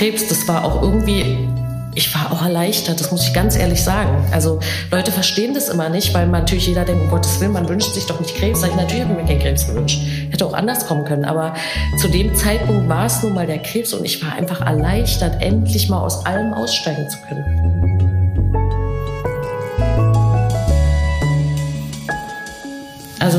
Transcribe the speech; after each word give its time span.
Krebs, 0.00 0.28
das 0.28 0.48
war 0.48 0.64
auch 0.64 0.80
irgendwie 0.80 1.46
ich 1.94 2.14
war 2.14 2.32
auch 2.32 2.42
erleichtert, 2.42 3.00
das 3.00 3.10
muss 3.10 3.26
ich 3.26 3.34
ganz 3.34 3.54
ehrlich 3.54 3.82
sagen. 3.84 4.24
Also 4.30 4.60
Leute 4.90 5.12
verstehen 5.12 5.52
das 5.52 5.68
immer 5.68 5.90
nicht, 5.90 6.14
weil 6.14 6.26
man 6.26 6.42
natürlich 6.42 6.68
jeder 6.68 6.86
denkt, 6.86 7.02
um 7.02 7.10
Gottes 7.10 7.38
Willen, 7.40 7.52
man 7.52 7.68
wünscht 7.68 7.92
sich 7.92 8.06
doch 8.06 8.18
nicht 8.18 8.34
Krebs. 8.34 8.60
Sag 8.60 8.70
ich, 8.70 8.76
natürlich 8.76 9.02
habe 9.02 9.12
ich 9.12 9.18
mir 9.20 9.26
keinen 9.26 9.40
Krebs 9.40 9.66
gewünscht. 9.66 10.00
Hätte 10.30 10.46
auch 10.46 10.54
anders 10.54 10.86
kommen 10.86 11.04
können. 11.04 11.26
Aber 11.26 11.52
zu 11.98 12.08
dem 12.08 12.34
Zeitpunkt 12.34 12.88
war 12.88 13.06
es 13.06 13.22
nun 13.22 13.34
mal 13.34 13.46
der 13.46 13.58
Krebs 13.58 13.92
und 13.92 14.02
ich 14.06 14.24
war 14.24 14.32
einfach 14.32 14.64
erleichtert, 14.64 15.42
endlich 15.42 15.90
mal 15.90 16.00
aus 16.00 16.24
allem 16.24 16.54
aussteigen 16.54 17.06
zu 17.10 17.18
können. 17.28 17.90
Also 23.18 23.38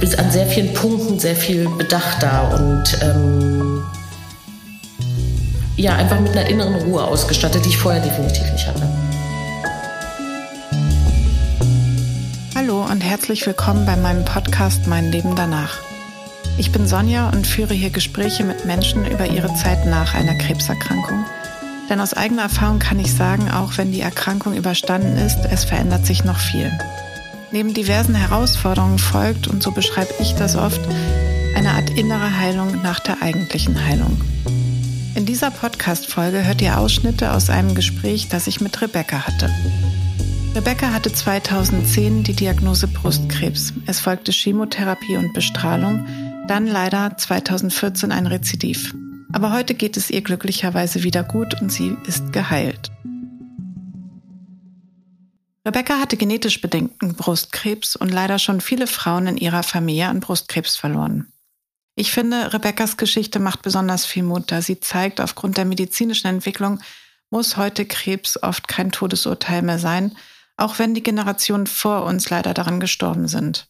bis 0.00 0.14
an 0.16 0.30
sehr 0.30 0.44
vielen 0.46 0.74
Punkten 0.74 1.18
sehr 1.18 1.36
viel 1.36 1.66
Bedacht 1.78 2.22
da 2.22 2.48
und 2.48 2.98
ähm, 3.00 3.71
ja, 5.82 5.96
einfach 5.96 6.20
mit 6.20 6.30
einer 6.30 6.48
inneren 6.48 6.76
Ruhe 6.76 7.02
ausgestattet, 7.02 7.64
die 7.64 7.70
ich 7.70 7.76
vorher 7.76 8.00
definitiv 8.00 8.50
nicht 8.52 8.66
hatte. 8.68 8.88
Hallo 12.54 12.84
und 12.84 13.00
herzlich 13.00 13.44
willkommen 13.44 13.84
bei 13.84 13.96
meinem 13.96 14.24
Podcast 14.24 14.86
Mein 14.86 15.10
Leben 15.10 15.34
danach. 15.34 15.78
Ich 16.56 16.70
bin 16.70 16.86
Sonja 16.86 17.30
und 17.30 17.48
führe 17.48 17.74
hier 17.74 17.90
Gespräche 17.90 18.44
mit 18.44 18.64
Menschen 18.64 19.04
über 19.10 19.26
ihre 19.26 19.52
Zeit 19.54 19.84
nach 19.86 20.14
einer 20.14 20.36
Krebserkrankung. 20.36 21.24
Denn 21.90 21.98
aus 21.98 22.14
eigener 22.14 22.42
Erfahrung 22.42 22.78
kann 22.78 23.00
ich 23.00 23.12
sagen, 23.12 23.50
auch 23.50 23.76
wenn 23.76 23.90
die 23.90 24.02
Erkrankung 24.02 24.54
überstanden 24.54 25.16
ist, 25.16 25.38
es 25.50 25.64
verändert 25.64 26.06
sich 26.06 26.22
noch 26.22 26.38
viel. 26.38 26.70
Neben 27.50 27.74
diversen 27.74 28.14
Herausforderungen 28.14 29.00
folgt, 29.00 29.48
und 29.48 29.64
so 29.64 29.72
beschreibe 29.72 30.14
ich 30.20 30.36
das 30.36 30.54
oft, 30.54 30.80
eine 31.56 31.70
Art 31.72 31.90
innere 31.90 32.38
Heilung 32.38 32.80
nach 32.82 33.00
der 33.00 33.20
eigentlichen 33.20 33.84
Heilung. 33.84 34.20
In 35.14 35.26
dieser 35.26 35.50
Podcast-Folge 35.50 36.46
hört 36.46 36.62
ihr 36.62 36.78
Ausschnitte 36.78 37.32
aus 37.32 37.50
einem 37.50 37.74
Gespräch, 37.74 38.28
das 38.28 38.46
ich 38.46 38.62
mit 38.62 38.80
Rebecca 38.80 39.26
hatte. 39.26 39.50
Rebecca 40.54 40.92
hatte 40.92 41.12
2010 41.12 42.22
die 42.22 42.32
Diagnose 42.32 42.88
Brustkrebs. 42.88 43.74
Es 43.86 44.00
folgte 44.00 44.32
Chemotherapie 44.32 45.18
und 45.18 45.34
Bestrahlung, 45.34 46.06
dann 46.48 46.66
leider 46.66 47.16
2014 47.16 48.10
ein 48.10 48.26
Rezidiv. 48.26 48.94
Aber 49.32 49.52
heute 49.52 49.74
geht 49.74 49.98
es 49.98 50.08
ihr 50.08 50.22
glücklicherweise 50.22 51.02
wieder 51.02 51.24
gut 51.24 51.60
und 51.60 51.70
sie 51.70 51.94
ist 52.06 52.32
geheilt. 52.32 52.90
Rebecca 55.66 56.00
hatte 56.00 56.16
genetisch 56.16 56.60
bedingten 56.60 57.14
Brustkrebs 57.14 57.96
und 57.96 58.08
leider 58.08 58.38
schon 58.38 58.62
viele 58.62 58.86
Frauen 58.86 59.26
in 59.26 59.36
ihrer 59.36 59.62
Familie 59.62 60.08
an 60.08 60.20
Brustkrebs 60.20 60.74
verloren. 60.76 61.31
Ich 61.94 62.10
finde, 62.10 62.52
Rebekkas 62.52 62.96
Geschichte 62.96 63.38
macht 63.38 63.62
besonders 63.62 64.06
viel 64.06 64.22
Mut, 64.22 64.50
da 64.50 64.62
sie 64.62 64.80
zeigt, 64.80 65.20
aufgrund 65.20 65.58
der 65.58 65.66
medizinischen 65.66 66.26
Entwicklung 66.26 66.80
muss 67.30 67.56
heute 67.56 67.84
Krebs 67.84 68.42
oft 68.42 68.68
kein 68.68 68.92
Todesurteil 68.92 69.62
mehr 69.62 69.78
sein, 69.78 70.16
auch 70.56 70.78
wenn 70.78 70.94
die 70.94 71.02
Generationen 71.02 71.66
vor 71.66 72.04
uns 72.04 72.30
leider 72.30 72.54
daran 72.54 72.80
gestorben 72.80 73.28
sind. 73.28 73.68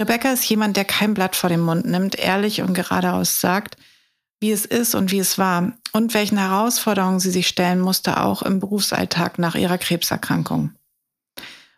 Rebecca 0.00 0.32
ist 0.32 0.48
jemand, 0.48 0.76
der 0.76 0.84
kein 0.84 1.14
Blatt 1.14 1.36
vor 1.36 1.48
den 1.48 1.60
Mund 1.60 1.86
nimmt, 1.86 2.18
ehrlich 2.18 2.62
und 2.62 2.74
geradeaus 2.74 3.40
sagt, 3.40 3.76
wie 4.40 4.50
es 4.50 4.66
ist 4.66 4.94
und 4.94 5.12
wie 5.12 5.20
es 5.20 5.38
war 5.38 5.72
und 5.92 6.14
welchen 6.14 6.38
Herausforderungen 6.38 7.20
sie 7.20 7.30
sich 7.30 7.46
stellen 7.46 7.80
musste, 7.80 8.20
auch 8.20 8.42
im 8.42 8.58
Berufsalltag 8.58 9.38
nach 9.38 9.54
ihrer 9.54 9.78
Krebserkrankung. 9.78 10.72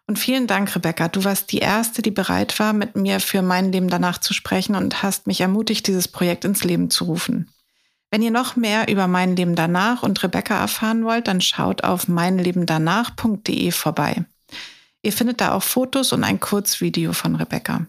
Und 0.06 0.18
vielen 0.18 0.46
Dank, 0.46 0.74
Rebecca. 0.76 1.08
Du 1.08 1.24
warst 1.24 1.50
die 1.50 1.58
Erste, 1.58 2.02
die 2.02 2.10
bereit 2.10 2.58
war, 2.58 2.72
mit 2.72 2.94
mir 2.94 3.20
für 3.20 3.40
mein 3.40 3.72
Leben 3.72 3.88
danach 3.88 4.18
zu 4.18 4.34
sprechen 4.34 4.74
und 4.74 5.02
hast 5.02 5.26
mich 5.26 5.40
ermutigt, 5.40 5.86
dieses 5.86 6.08
Projekt 6.08 6.44
ins 6.44 6.62
Leben 6.62 6.90
zu 6.90 7.04
rufen. 7.04 7.48
Wenn 8.10 8.22
ihr 8.22 8.30
noch 8.30 8.54
mehr 8.54 8.88
über 8.88 9.08
mein 9.08 9.34
Leben 9.34 9.56
danach 9.56 10.02
und 10.02 10.22
Rebecca 10.22 10.56
erfahren 10.56 11.04
wollt, 11.04 11.26
dann 11.26 11.40
schaut 11.40 11.82
auf 11.84 12.06
meinlebendanach.de 12.06 13.72
vorbei. 13.72 14.24
Ihr 15.02 15.12
findet 15.12 15.40
da 15.40 15.52
auch 15.52 15.62
Fotos 15.62 16.12
und 16.12 16.22
ein 16.22 16.38
Kurzvideo 16.38 17.12
von 17.12 17.34
Rebecca. 17.34 17.86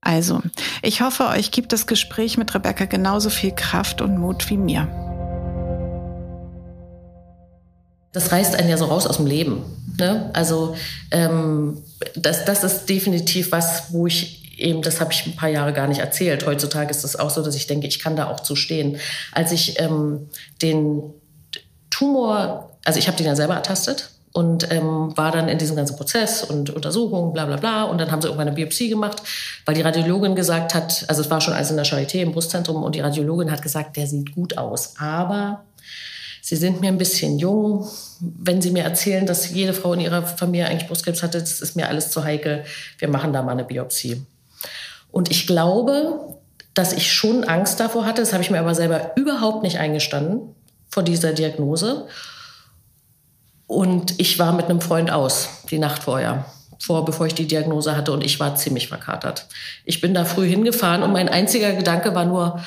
Also, 0.00 0.42
ich 0.82 1.02
hoffe, 1.02 1.28
euch 1.28 1.50
gibt 1.50 1.72
das 1.72 1.86
Gespräch 1.86 2.38
mit 2.38 2.54
Rebecca 2.54 2.86
genauso 2.86 3.30
viel 3.30 3.54
Kraft 3.54 4.00
und 4.00 4.18
Mut 4.18 4.48
wie 4.50 4.56
mir. 4.56 5.09
Das 8.12 8.32
reißt 8.32 8.56
einen 8.56 8.68
ja 8.68 8.76
so 8.76 8.86
raus 8.86 9.06
aus 9.06 9.18
dem 9.18 9.26
Leben. 9.26 9.62
Ne? 9.98 10.30
Also 10.32 10.74
ähm, 11.10 11.82
das, 12.16 12.44
das 12.44 12.64
ist 12.64 12.88
definitiv 12.88 13.52
was, 13.52 13.92
wo 13.92 14.06
ich 14.06 14.58
eben, 14.58 14.82
das 14.82 15.00
habe 15.00 15.12
ich 15.12 15.26
ein 15.26 15.36
paar 15.36 15.48
Jahre 15.48 15.72
gar 15.72 15.88
nicht 15.88 16.00
erzählt. 16.00 16.46
Heutzutage 16.46 16.90
ist 16.90 17.04
es 17.04 17.16
auch 17.16 17.30
so, 17.30 17.42
dass 17.42 17.54
ich 17.54 17.66
denke, 17.66 17.86
ich 17.86 17.98
kann 17.98 18.16
da 18.16 18.28
auch 18.28 18.40
zu 18.40 18.56
stehen. 18.56 18.98
Als 19.32 19.52
ich 19.52 19.80
ähm, 19.80 20.28
den 20.62 21.02
Tumor, 21.90 22.76
also 22.84 22.98
ich 22.98 23.06
habe 23.08 23.16
den 23.16 23.26
ja 23.26 23.36
selber 23.36 23.54
ertastet 23.54 24.10
und 24.32 24.70
ähm, 24.70 25.16
war 25.16 25.32
dann 25.32 25.48
in 25.48 25.58
diesem 25.58 25.76
ganzen 25.76 25.96
Prozess 25.96 26.44
und 26.44 26.70
Untersuchungen, 26.70 27.32
bla 27.32 27.46
bla 27.46 27.56
bla. 27.56 27.84
Und 27.84 27.98
dann 27.98 28.10
haben 28.10 28.22
sie 28.22 28.28
irgendwann 28.28 28.48
eine 28.48 28.56
Biopsie 28.56 28.88
gemacht, 28.88 29.22
weil 29.66 29.74
die 29.74 29.82
Radiologin 29.82 30.36
gesagt 30.36 30.74
hat, 30.74 31.04
also 31.08 31.22
es 31.22 31.30
war 31.30 31.40
schon 31.40 31.54
alles 31.54 31.70
in 31.70 31.76
der 31.76 31.86
Charité 31.86 32.20
im 32.20 32.32
Brustzentrum 32.32 32.82
und 32.82 32.94
die 32.94 33.00
Radiologin 33.00 33.50
hat 33.50 33.62
gesagt, 33.62 33.96
der 33.96 34.06
sieht 34.06 34.34
gut 34.34 34.56
aus, 34.56 34.94
aber 34.98 35.64
Sie 36.50 36.56
sind 36.56 36.80
mir 36.80 36.88
ein 36.88 36.98
bisschen 36.98 37.38
jung. 37.38 37.86
Wenn 38.18 38.60
Sie 38.60 38.72
mir 38.72 38.82
erzählen, 38.82 39.24
dass 39.24 39.50
jede 39.50 39.72
Frau 39.72 39.92
in 39.92 40.00
ihrer 40.00 40.24
Familie 40.24 40.66
eigentlich 40.66 40.88
Brustkrebs 40.88 41.22
hatte, 41.22 41.38
das 41.38 41.60
ist 41.60 41.76
mir 41.76 41.86
alles 41.86 42.10
zu 42.10 42.24
heikel. 42.24 42.64
Wir 42.98 43.06
machen 43.06 43.32
da 43.32 43.40
mal 43.40 43.52
eine 43.52 43.62
Biopsie. 43.62 44.26
Und 45.12 45.30
ich 45.30 45.46
glaube, 45.46 46.34
dass 46.74 46.92
ich 46.92 47.12
schon 47.12 47.44
Angst 47.44 47.78
davor 47.78 48.04
hatte. 48.04 48.20
Das 48.20 48.32
habe 48.32 48.42
ich 48.42 48.50
mir 48.50 48.58
aber 48.58 48.74
selber 48.74 49.12
überhaupt 49.14 49.62
nicht 49.62 49.78
eingestanden 49.78 50.40
vor 50.88 51.04
dieser 51.04 51.34
Diagnose. 51.34 52.08
Und 53.68 54.18
ich 54.18 54.40
war 54.40 54.52
mit 54.52 54.64
einem 54.64 54.80
Freund 54.80 55.12
aus, 55.12 55.50
die 55.70 55.78
Nacht 55.78 56.02
vorher, 56.02 56.46
vor, 56.80 57.04
bevor 57.04 57.26
ich 57.26 57.34
die 57.36 57.46
Diagnose 57.46 57.96
hatte. 57.96 58.10
Und 58.10 58.24
ich 58.24 58.40
war 58.40 58.56
ziemlich 58.56 58.88
verkatert. 58.88 59.46
Ich 59.84 60.00
bin 60.00 60.14
da 60.14 60.24
früh 60.24 60.48
hingefahren 60.48 61.04
und 61.04 61.12
mein 61.12 61.28
einziger 61.28 61.74
Gedanke 61.74 62.12
war 62.16 62.24
nur, 62.24 62.60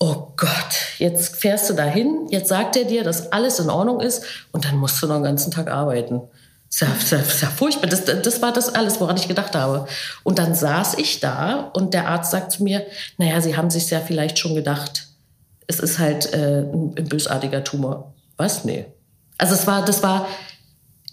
oh 0.00 0.32
Gott, 0.36 0.98
jetzt 0.98 1.36
fährst 1.36 1.70
du 1.70 1.74
dahin, 1.74 2.26
jetzt 2.30 2.48
sagt 2.48 2.74
er 2.74 2.84
dir, 2.84 3.04
dass 3.04 3.30
alles 3.32 3.60
in 3.60 3.70
Ordnung 3.70 4.00
ist 4.00 4.24
und 4.50 4.64
dann 4.64 4.78
musst 4.78 5.00
du 5.02 5.06
noch 5.06 5.16
den 5.16 5.24
ganzen 5.24 5.52
Tag 5.52 5.70
arbeiten. 5.70 6.22
Das 6.70 6.88
ist 6.88 7.10
ja, 7.10 7.18
ist 7.18 7.42
ja 7.42 7.48
furchtbar. 7.48 7.88
Das, 7.88 8.04
das 8.04 8.42
war 8.42 8.52
das 8.52 8.74
alles, 8.74 9.00
woran 9.00 9.16
ich 9.16 9.28
gedacht 9.28 9.54
habe. 9.54 9.86
Und 10.22 10.38
dann 10.38 10.54
saß 10.54 10.94
ich 10.94 11.20
da 11.20 11.70
und 11.74 11.94
der 11.94 12.08
Arzt 12.08 12.30
sagt 12.30 12.52
zu 12.52 12.62
mir, 12.62 12.86
naja, 13.18 13.40
Sie 13.40 13.56
haben 13.56 13.70
sich 13.70 13.90
ja 13.90 14.00
vielleicht 14.00 14.38
schon 14.38 14.54
gedacht, 14.54 15.08
es 15.66 15.80
ist 15.80 15.98
halt 15.98 16.32
äh, 16.32 16.60
ein, 16.60 16.94
ein 16.96 17.08
bösartiger 17.08 17.64
Tumor. 17.64 18.14
Was? 18.36 18.64
Nee. 18.64 18.86
Also 19.36 19.54
es 19.54 19.66
war, 19.66 19.84
das 19.84 20.02
war, 20.02 20.28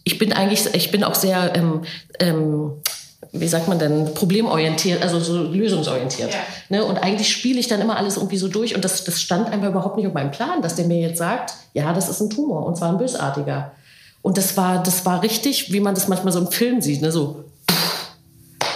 ich 0.03 0.17
bin 0.19 0.31
eigentlich, 0.31 0.73
ich 0.73 0.91
bin 0.91 1.03
auch 1.03 1.15
sehr 1.15 1.55
ähm, 1.55 1.83
ähm, 2.19 2.73
wie 3.31 3.47
sagt 3.47 3.67
man 3.67 3.79
denn, 3.79 4.13
problemorientiert, 4.13 5.01
also 5.01 5.19
so 5.19 5.43
lösungsorientiert. 5.43 6.33
Ja. 6.33 6.39
Ne? 6.69 6.83
Und 6.83 6.97
eigentlich 6.97 7.29
spiele 7.29 7.59
ich 7.59 7.67
dann 7.67 7.81
immer 7.81 7.97
alles 7.97 8.17
irgendwie 8.17 8.37
so 8.37 8.47
durch 8.47 8.75
und 8.75 8.83
das, 8.83 9.03
das 9.03 9.21
stand 9.21 9.51
einfach 9.51 9.69
überhaupt 9.69 9.97
nicht 9.97 10.07
auf 10.07 10.13
meinem 10.13 10.31
Plan, 10.31 10.61
dass 10.61 10.75
der 10.75 10.85
mir 10.85 10.99
jetzt 10.99 11.17
sagt, 11.17 11.53
ja, 11.73 11.93
das 11.93 12.09
ist 12.09 12.21
ein 12.21 12.29
Tumor 12.29 12.65
und 12.65 12.77
zwar 12.77 12.89
ein 12.89 12.97
bösartiger. 12.97 13.71
Und 14.21 14.37
das 14.37 14.57
war, 14.57 14.81
das 14.83 15.05
war 15.05 15.23
richtig, 15.23 15.71
wie 15.71 15.79
man 15.79 15.95
das 15.95 16.07
manchmal 16.07 16.33
so 16.33 16.39
im 16.39 16.47
Film 16.47 16.81
sieht, 16.81 17.01
ne? 17.01 17.11
so. 17.11 17.45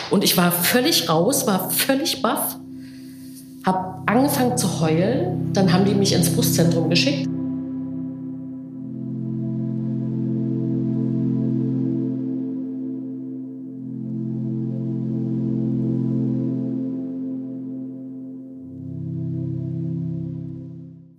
Und 0.09 0.23
ich 0.23 0.35
war 0.37 0.51
völlig 0.51 1.09
raus, 1.09 1.47
war 1.47 1.69
völlig 1.69 2.21
baff, 2.21 2.55
habe 3.65 3.95
angefangen 4.05 4.57
zu 4.57 4.81
heulen, 4.81 5.53
dann 5.53 5.71
haben 5.71 5.85
die 5.85 5.93
mich 5.93 6.13
ins 6.13 6.29
Brustzentrum 6.29 6.89
geschickt. 6.89 7.30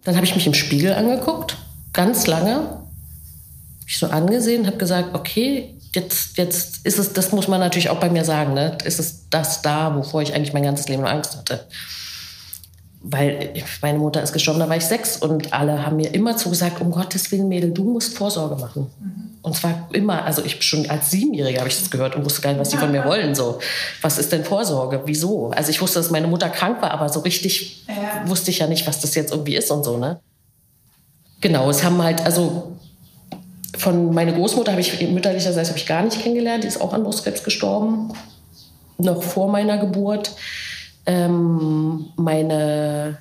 Dann 0.04 0.16
habe 0.16 0.26
ich 0.26 0.34
mich 0.34 0.46
im 0.46 0.54
Spiegel 0.54 0.94
angeguckt, 0.94 1.56
ganz 1.92 2.26
lange. 2.26 2.82
Ich 3.86 3.98
so 3.98 4.06
angesehen, 4.06 4.66
habe 4.66 4.78
gesagt, 4.78 5.14
okay, 5.14 5.74
jetzt, 5.94 6.38
jetzt 6.38 6.84
ist 6.84 6.98
es, 6.98 7.12
das 7.12 7.32
muss 7.32 7.48
man 7.48 7.60
natürlich 7.60 7.90
auch 7.90 8.00
bei 8.00 8.10
mir 8.10 8.24
sagen, 8.24 8.54
ne? 8.54 8.78
ist 8.84 8.98
es 8.98 9.28
das 9.30 9.62
da, 9.62 9.94
wovor 9.94 10.22
ich 10.22 10.34
eigentlich 10.34 10.52
mein 10.52 10.62
ganzes 10.62 10.88
Leben 10.88 11.04
Angst 11.04 11.36
hatte. 11.36 11.66
Weil 13.04 13.52
meine 13.80 13.98
Mutter 13.98 14.22
ist 14.22 14.32
gestorben, 14.32 14.60
da 14.60 14.68
war 14.68 14.76
ich 14.76 14.84
sechs 14.84 15.16
und 15.16 15.52
alle 15.52 15.84
haben 15.84 15.96
mir 15.96 16.14
immer 16.14 16.36
zugesagt, 16.36 16.80
um 16.80 16.92
Gottes 16.92 17.32
Willen, 17.32 17.48
Mädel, 17.48 17.72
du 17.72 17.84
musst 17.84 18.16
Vorsorge 18.16 18.54
machen. 18.56 18.90
Mhm. 19.00 19.32
Und 19.42 19.56
zwar 19.56 19.88
immer, 19.92 20.24
also 20.24 20.44
ich 20.44 20.62
schon 20.62 20.88
als 20.88 21.10
Siebenjährige 21.10 21.58
habe 21.58 21.68
ich 21.68 21.76
das 21.76 21.90
gehört 21.90 22.14
und 22.14 22.24
wusste 22.24 22.42
gar 22.42 22.50
nicht, 22.50 22.60
was 22.60 22.68
die 22.68 22.76
von 22.76 22.92
mir 22.92 23.04
wollen. 23.08 23.34
So, 23.34 23.58
was 24.00 24.18
ist 24.18 24.30
denn 24.30 24.44
Vorsorge? 24.44 25.02
Wieso? 25.04 25.50
Also 25.50 25.70
ich 25.70 25.80
wusste, 25.80 25.98
dass 25.98 26.10
meine 26.10 26.28
Mutter 26.28 26.48
krank 26.48 26.80
war, 26.80 26.92
aber 26.92 27.08
so 27.08 27.20
richtig 27.20 27.84
ja. 27.88 28.28
wusste 28.28 28.52
ich 28.52 28.60
ja 28.60 28.68
nicht, 28.68 28.86
was 28.86 29.00
das 29.00 29.16
jetzt 29.16 29.32
irgendwie 29.32 29.56
ist 29.56 29.70
und 29.72 29.82
so, 29.84 29.98
ne? 29.98 30.20
Genau, 31.40 31.68
es 31.68 31.82
haben 31.82 32.00
halt, 32.00 32.24
also 32.24 32.76
von 33.76 34.14
meiner 34.14 34.30
Großmutter 34.30 34.70
habe 34.70 34.80
ich 34.80 35.00
mütterlicherseits 35.08 35.70
habe 35.70 35.78
ich 35.78 35.86
gar 35.86 36.02
nicht 36.02 36.22
kennengelernt. 36.22 36.62
Die 36.62 36.68
ist 36.68 36.80
auch 36.80 36.92
an 36.92 37.02
Brustkrebs 37.02 37.42
gestorben, 37.42 38.12
noch 38.98 39.24
vor 39.24 39.50
meiner 39.50 39.78
Geburt. 39.78 40.30
Ähm, 41.06 42.06
meine 42.16 43.18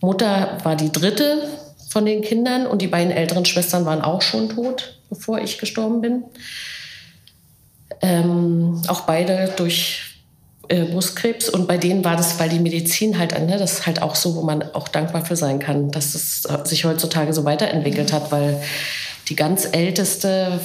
Mutter 0.00 0.58
war 0.62 0.76
die 0.76 0.92
dritte 0.92 1.48
von 1.88 2.04
den 2.04 2.22
Kindern 2.22 2.66
und 2.66 2.82
die 2.82 2.86
beiden 2.86 3.10
älteren 3.10 3.44
Schwestern 3.44 3.86
waren 3.86 4.02
auch 4.02 4.22
schon 4.22 4.48
tot, 4.50 4.98
bevor 5.08 5.38
ich 5.40 5.58
gestorben 5.58 6.00
bin. 6.00 6.24
Ähm, 8.02 8.82
auch 8.86 9.02
beide 9.02 9.52
durch 9.56 10.08
äh, 10.68 10.84
Brustkrebs 10.84 11.48
und 11.48 11.66
bei 11.66 11.78
denen 11.78 12.04
war 12.04 12.16
das, 12.16 12.38
weil 12.38 12.50
die 12.50 12.60
Medizin 12.60 13.18
halt, 13.18 13.32
ne, 13.32 13.56
das 13.58 13.72
ist 13.72 13.86
halt 13.86 14.02
auch 14.02 14.14
so, 14.14 14.36
wo 14.36 14.42
man 14.42 14.62
auch 14.74 14.88
dankbar 14.88 15.24
für 15.24 15.36
sein 15.36 15.58
kann, 15.58 15.90
dass 15.90 16.14
es 16.14 16.46
sich 16.64 16.84
heutzutage 16.84 17.32
so 17.32 17.44
weiterentwickelt 17.44 18.12
hat, 18.12 18.30
weil 18.30 18.62
die 19.28 19.36
ganz 19.36 19.68
älteste, 19.72 20.60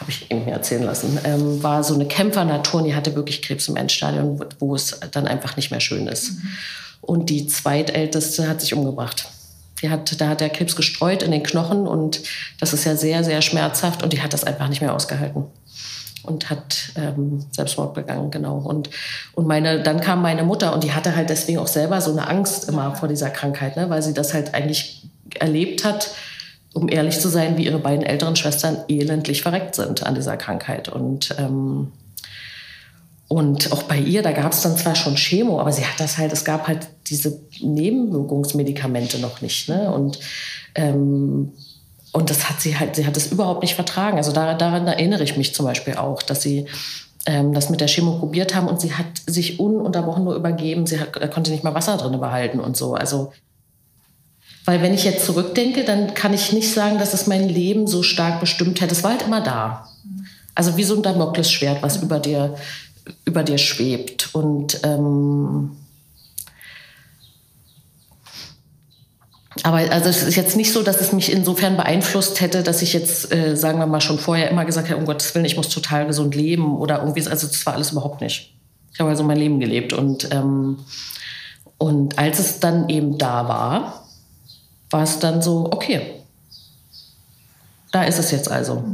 habe 0.00 0.10
ich 0.10 0.30
irgendwie 0.30 0.50
erzählen 0.50 0.82
lassen, 0.82 1.18
ähm, 1.24 1.62
war 1.62 1.84
so 1.84 1.94
eine 1.94 2.06
Kämpfernatur 2.06 2.80
und 2.80 2.86
die 2.86 2.94
hatte 2.94 3.14
wirklich 3.14 3.42
Krebs 3.42 3.68
im 3.68 3.76
Endstadium, 3.76 4.40
wo 4.58 4.74
es 4.74 4.98
dann 5.12 5.26
einfach 5.26 5.56
nicht 5.56 5.70
mehr 5.70 5.80
schön 5.80 6.06
ist. 6.06 6.32
Mhm. 6.32 6.48
Und 7.02 7.30
die 7.30 7.46
zweitälteste 7.46 8.48
hat 8.48 8.60
sich 8.60 8.74
umgebracht. 8.74 9.28
Die 9.82 9.90
hat, 9.90 10.20
da 10.20 10.28
hat 10.28 10.40
der 10.40 10.50
Krebs 10.50 10.76
gestreut 10.76 11.22
in 11.22 11.30
den 11.30 11.42
Knochen 11.42 11.86
und 11.86 12.20
das 12.58 12.72
ist 12.72 12.84
ja 12.84 12.96
sehr, 12.96 13.24
sehr 13.24 13.42
schmerzhaft 13.42 14.02
und 14.02 14.12
die 14.12 14.22
hat 14.22 14.32
das 14.32 14.44
einfach 14.44 14.68
nicht 14.68 14.80
mehr 14.80 14.94
ausgehalten 14.94 15.44
und 16.22 16.50
hat 16.50 16.92
ähm, 16.96 17.44
Selbstmord 17.50 17.94
begangen, 17.94 18.30
genau. 18.30 18.58
Und, 18.58 18.90
und 19.34 19.46
meine, 19.46 19.82
dann 19.82 20.00
kam 20.00 20.20
meine 20.22 20.44
Mutter 20.44 20.74
und 20.74 20.84
die 20.84 20.92
hatte 20.92 21.16
halt 21.16 21.30
deswegen 21.30 21.58
auch 21.58 21.66
selber 21.66 22.00
so 22.00 22.10
eine 22.10 22.28
Angst 22.28 22.68
immer 22.68 22.94
vor 22.94 23.08
dieser 23.08 23.30
Krankheit, 23.30 23.76
ne? 23.76 23.88
weil 23.88 24.02
sie 24.02 24.12
das 24.12 24.34
halt 24.34 24.54
eigentlich 24.54 25.08
erlebt 25.38 25.84
hat, 25.84 26.10
um 26.72 26.88
ehrlich 26.88 27.20
zu 27.20 27.28
sein, 27.28 27.56
wie 27.56 27.64
ihre 27.66 27.78
beiden 27.78 28.04
älteren 28.04 28.36
Schwestern 28.36 28.78
elendlich 28.88 29.42
verreckt 29.42 29.74
sind 29.74 30.04
an 30.04 30.14
dieser 30.14 30.36
Krankheit. 30.36 30.88
Und, 30.88 31.34
ähm, 31.38 31.92
und 33.28 33.72
auch 33.72 33.84
bei 33.84 33.98
ihr, 33.98 34.22
da 34.22 34.32
gab 34.32 34.52
es 34.52 34.62
dann 34.62 34.76
zwar 34.76 34.94
schon 34.94 35.16
Chemo, 35.16 35.60
aber 35.60 35.72
sie 35.72 35.84
hat 35.84 35.98
das 35.98 36.18
halt, 36.18 36.32
es 36.32 36.44
gab 36.44 36.68
halt 36.68 36.88
diese 37.06 37.40
Nebenwirkungsmedikamente 37.60 39.18
noch 39.18 39.40
nicht. 39.40 39.68
Ne? 39.68 39.92
Und 39.92 40.18
ähm, 40.74 41.52
und 42.12 42.30
das 42.30 42.48
hat 42.48 42.60
sie 42.60 42.76
halt, 42.76 42.96
sie 42.96 43.06
hat 43.06 43.16
es 43.16 43.30
überhaupt 43.30 43.62
nicht 43.62 43.74
vertragen. 43.74 44.16
Also 44.16 44.32
daran, 44.32 44.58
daran 44.58 44.86
erinnere 44.86 45.22
ich 45.22 45.36
mich 45.36 45.54
zum 45.54 45.66
Beispiel 45.66 45.94
auch, 45.94 46.22
dass 46.22 46.42
sie 46.42 46.66
ähm, 47.26 47.52
das 47.52 47.70
mit 47.70 47.80
der 47.80 47.88
Chemo 47.88 48.18
probiert 48.18 48.54
haben 48.54 48.66
und 48.66 48.80
sie 48.80 48.94
hat 48.94 49.06
sich 49.26 49.60
ununterbrochen 49.60 50.24
nur 50.24 50.34
übergeben. 50.34 50.86
Sie 50.86 50.98
hat, 50.98 51.30
konnte 51.30 51.50
nicht 51.50 51.62
mal 51.62 51.74
Wasser 51.74 51.96
drin 51.96 52.18
behalten 52.18 52.58
und 52.58 52.76
so. 52.76 52.94
Also, 52.94 53.32
weil 54.64 54.82
wenn 54.82 54.94
ich 54.94 55.04
jetzt 55.04 55.24
zurückdenke, 55.24 55.84
dann 55.84 56.14
kann 56.14 56.34
ich 56.34 56.52
nicht 56.52 56.72
sagen, 56.72 56.98
dass 56.98 57.14
es 57.14 57.26
mein 57.26 57.48
Leben 57.48 57.86
so 57.86 58.02
stark 58.02 58.40
bestimmt 58.40 58.80
hätte. 58.80 58.92
Es 58.92 59.02
war 59.02 59.12
halt 59.12 59.22
immer 59.22 59.40
da. 59.40 59.88
Also 60.54 60.76
wie 60.76 60.84
so 60.84 60.94
ein 60.96 61.02
Damoklesschwert, 61.02 61.82
was 61.82 62.02
über 62.02 62.18
dir, 62.18 62.54
über 63.24 63.42
dir 63.42 63.58
schwebt. 63.58 64.34
Und 64.34 64.80
ähm, 64.84 65.76
Aber 69.62 69.78
also 69.78 70.08
es 70.08 70.22
ist 70.22 70.36
jetzt 70.36 70.56
nicht 70.56 70.72
so, 70.72 70.82
dass 70.82 71.00
es 71.00 71.12
mich 71.12 71.32
insofern 71.32 71.76
beeinflusst 71.76 72.40
hätte, 72.40 72.62
dass 72.62 72.82
ich 72.82 72.92
jetzt, 72.92 73.32
äh, 73.32 73.56
sagen 73.56 73.78
wir 73.78 73.86
mal, 73.86 74.00
schon 74.00 74.18
vorher 74.18 74.48
immer 74.50 74.64
gesagt 74.64 74.88
hätte, 74.88 74.96
um 74.98 75.04
Gottes 75.04 75.34
Willen, 75.34 75.44
ich 75.44 75.56
muss 75.56 75.68
total 75.68 76.06
gesund 76.06 76.34
leben 76.34 76.78
oder 76.78 77.00
irgendwie. 77.00 77.26
Also 77.26 77.46
das 77.46 77.66
war 77.66 77.74
alles 77.74 77.92
überhaupt 77.92 78.20
nicht. 78.20 78.54
Ich 78.92 79.00
habe 79.00 79.10
also 79.10 79.24
mein 79.24 79.36
Leben 79.36 79.60
gelebt. 79.60 79.92
Und, 79.92 80.28
ähm, 80.32 80.78
und 81.78 82.18
als 82.18 82.38
es 82.38 82.60
dann 82.60 82.88
eben 82.88 83.18
da 83.18 83.48
war, 83.48 83.99
war 84.90 85.02
es 85.02 85.18
dann 85.18 85.40
so, 85.40 85.68
okay, 85.72 86.00
da 87.92 88.04
ist 88.04 88.18
es 88.18 88.30
jetzt 88.30 88.50
also. 88.50 88.84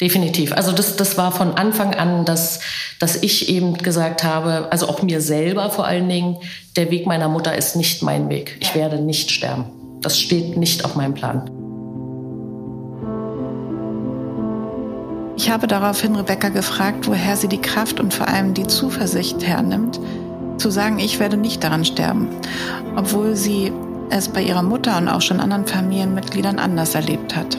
Definitiv. 0.00 0.52
Also 0.52 0.72
das, 0.72 0.96
das 0.96 1.16
war 1.18 1.30
von 1.30 1.54
Anfang 1.54 1.94
an, 1.94 2.24
dass, 2.24 2.60
dass 2.98 3.16
ich 3.16 3.48
eben 3.48 3.78
gesagt 3.78 4.24
habe, 4.24 4.68
also 4.70 4.88
auch 4.88 5.02
mir 5.02 5.20
selber 5.20 5.70
vor 5.70 5.86
allen 5.86 6.08
Dingen, 6.08 6.36
der 6.76 6.90
Weg 6.90 7.06
meiner 7.06 7.28
Mutter 7.28 7.56
ist 7.56 7.76
nicht 7.76 8.02
mein 8.02 8.28
Weg. 8.28 8.56
Ich 8.60 8.74
werde 8.74 9.00
nicht 9.00 9.30
sterben. 9.30 9.66
Das 10.00 10.18
steht 10.18 10.56
nicht 10.56 10.84
auf 10.84 10.96
meinem 10.96 11.14
Plan. 11.14 11.48
Ich 15.36 15.50
habe 15.50 15.66
daraufhin 15.66 16.16
Rebecca 16.16 16.48
gefragt, 16.48 17.06
woher 17.06 17.36
sie 17.36 17.48
die 17.48 17.60
Kraft 17.60 18.00
und 18.00 18.12
vor 18.12 18.28
allem 18.28 18.54
die 18.54 18.66
Zuversicht 18.66 19.44
hernimmt, 19.44 20.00
zu 20.58 20.70
sagen, 20.70 20.98
ich 20.98 21.18
werde 21.18 21.36
nicht 21.36 21.62
daran 21.62 21.84
sterben, 21.84 22.28
obwohl 22.96 23.34
sie 23.36 23.72
es 24.10 24.28
bei 24.28 24.42
ihrer 24.42 24.62
Mutter 24.62 24.96
und 24.98 25.08
auch 25.08 25.22
schon 25.22 25.40
anderen 25.40 25.66
Familienmitgliedern 25.66 26.58
anders 26.58 26.94
erlebt 26.94 27.34
hat. 27.34 27.58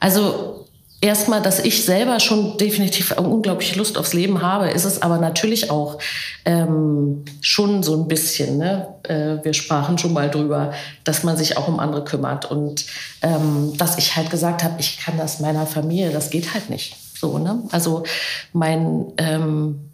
Also 0.00 0.66
erstmal, 1.00 1.40
dass 1.40 1.60
ich 1.60 1.84
selber 1.84 2.20
schon 2.20 2.56
definitiv 2.58 3.16
unglaubliche 3.18 3.76
Lust 3.76 3.96
aufs 3.96 4.12
Leben 4.12 4.42
habe, 4.42 4.70
ist 4.70 4.84
es 4.84 5.02
aber 5.02 5.18
natürlich 5.18 5.70
auch 5.70 5.98
ähm, 6.44 7.24
schon 7.40 7.82
so 7.82 7.96
ein 7.96 8.08
bisschen. 8.08 8.58
Ne? 8.58 8.88
Äh, 9.04 9.44
wir 9.44 9.54
sprachen 9.54 9.98
schon 9.98 10.12
mal 10.12 10.30
drüber, 10.30 10.72
dass 11.04 11.22
man 11.22 11.36
sich 11.36 11.56
auch 11.56 11.68
um 11.68 11.78
andere 11.78 12.04
kümmert 12.04 12.50
und 12.50 12.86
ähm, 13.22 13.72
dass 13.76 13.98
ich 13.98 14.16
halt 14.16 14.30
gesagt 14.30 14.64
habe, 14.64 14.74
ich 14.78 14.98
kann 14.98 15.16
das 15.16 15.40
meiner 15.40 15.66
Familie, 15.66 16.10
das 16.10 16.30
geht 16.30 16.54
halt 16.54 16.70
nicht. 16.70 16.96
So, 17.20 17.38
ne? 17.38 17.62
Also 17.70 18.04
mein 18.54 19.12
ähm, 19.18 19.90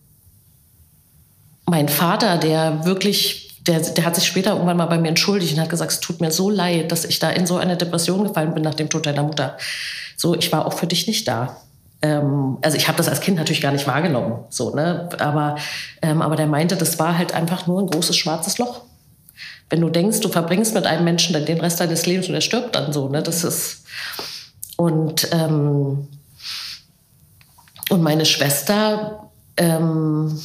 mein 1.64 1.88
Vater, 1.88 2.38
der 2.38 2.84
wirklich 2.84 3.60
der, 3.66 3.80
der 3.80 4.04
hat 4.04 4.14
sich 4.14 4.24
später 4.24 4.52
irgendwann 4.52 4.76
mal 4.76 4.86
bei 4.86 4.98
mir 4.98 5.08
entschuldigt 5.08 5.54
und 5.54 5.60
hat 5.60 5.70
gesagt, 5.70 5.90
es 5.90 5.98
tut 5.98 6.20
mir 6.20 6.30
so 6.30 6.50
leid, 6.50 6.92
dass 6.92 7.04
ich 7.04 7.18
da 7.18 7.30
in 7.30 7.44
so 7.44 7.56
eine 7.56 7.76
Depression 7.76 8.22
gefallen 8.22 8.54
bin 8.54 8.62
nach 8.62 8.74
dem 8.74 8.88
Tod 8.88 9.06
deiner 9.06 9.24
Mutter. 9.24 9.56
So, 10.16 10.36
ich 10.36 10.52
war 10.52 10.66
auch 10.66 10.74
für 10.74 10.86
dich 10.86 11.08
nicht 11.08 11.26
da. 11.26 11.56
Ähm, 12.00 12.58
also 12.62 12.76
ich 12.76 12.86
habe 12.86 12.96
das 12.96 13.08
als 13.08 13.20
Kind 13.20 13.38
natürlich 13.38 13.60
gar 13.60 13.72
nicht 13.72 13.88
wahrgenommen, 13.88 14.44
so 14.48 14.72
ne. 14.72 15.08
Aber 15.18 15.56
ähm, 16.02 16.22
aber 16.22 16.36
der 16.36 16.46
meinte, 16.46 16.76
das 16.76 17.00
war 17.00 17.18
halt 17.18 17.34
einfach 17.34 17.66
nur 17.66 17.82
ein 17.82 17.88
großes 17.88 18.16
schwarzes 18.16 18.58
Loch. 18.58 18.82
Wenn 19.68 19.80
du 19.80 19.88
denkst, 19.88 20.20
du 20.20 20.28
verbringst 20.28 20.74
mit 20.74 20.86
einem 20.86 21.02
Menschen 21.02 21.32
dann 21.32 21.44
den 21.44 21.60
Rest 21.60 21.80
deines 21.80 22.06
Lebens 22.06 22.28
und 22.28 22.34
er 22.34 22.40
stirbt 22.40 22.76
dann 22.76 22.92
so, 22.92 23.08
ne. 23.08 23.20
Das 23.20 23.42
ist 23.42 23.82
und 24.76 25.28
ähm, 25.32 26.06
und 27.90 28.02
meine 28.02 28.24
Schwester 28.24 29.30
ähm, 29.56 30.38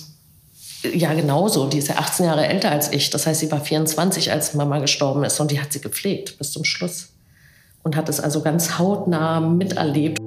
ja, 0.83 1.13
genauso. 1.13 1.67
Die 1.67 1.77
ist 1.77 1.89
ja 1.89 1.95
18 1.95 2.25
Jahre 2.25 2.47
älter 2.47 2.71
als 2.71 2.91
ich. 2.91 3.09
Das 3.09 3.27
heißt, 3.27 3.39
sie 3.39 3.51
war 3.51 3.61
24, 3.61 4.31
als 4.31 4.53
Mama 4.53 4.79
gestorben 4.79 5.23
ist 5.23 5.39
und 5.39 5.51
die 5.51 5.61
hat 5.61 5.71
sie 5.71 5.81
gepflegt 5.81 6.37
bis 6.37 6.51
zum 6.51 6.63
Schluss. 6.63 7.09
Und 7.83 7.95
hat 7.95 8.09
es 8.09 8.19
also 8.19 8.41
ganz 8.41 8.77
hautnah 8.77 9.39
miterlebt. 9.39 10.19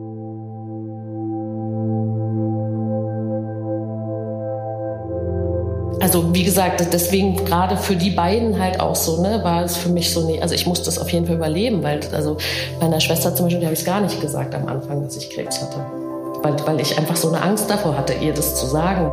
Also 6.00 6.34
wie 6.34 6.44
gesagt, 6.44 6.86
deswegen 6.92 7.44
gerade 7.44 7.76
für 7.76 7.96
die 7.96 8.10
beiden 8.10 8.60
halt 8.60 8.78
auch 8.78 8.94
so, 8.94 9.22
ne, 9.22 9.42
war 9.42 9.64
es 9.64 9.76
für 9.76 9.88
mich 9.88 10.12
so, 10.12 10.26
nee, 10.26 10.40
also 10.40 10.54
ich 10.54 10.66
musste 10.66 10.84
das 10.84 10.98
auf 10.98 11.10
jeden 11.10 11.26
Fall 11.26 11.36
überleben, 11.36 11.82
weil 11.82 12.00
also 12.12 12.36
meiner 12.80 13.00
Schwester 13.00 13.34
zum 13.34 13.46
Beispiel, 13.46 13.60
die 13.60 13.66
habe 13.66 13.74
ich 13.74 13.80
es 13.80 13.86
gar 13.86 14.00
nicht 14.00 14.20
gesagt 14.20 14.54
am 14.54 14.66
Anfang, 14.66 15.02
dass 15.02 15.16
ich 15.16 15.30
Krebs 15.30 15.62
hatte, 15.62 16.03
weil, 16.44 16.54
weil 16.66 16.80
ich 16.80 16.98
einfach 16.98 17.16
so 17.16 17.28
eine 17.28 17.42
Angst 17.42 17.70
davor 17.70 17.96
hatte, 17.96 18.12
ihr 18.12 18.34
das 18.34 18.54
zu 18.54 18.66
sagen. 18.66 19.10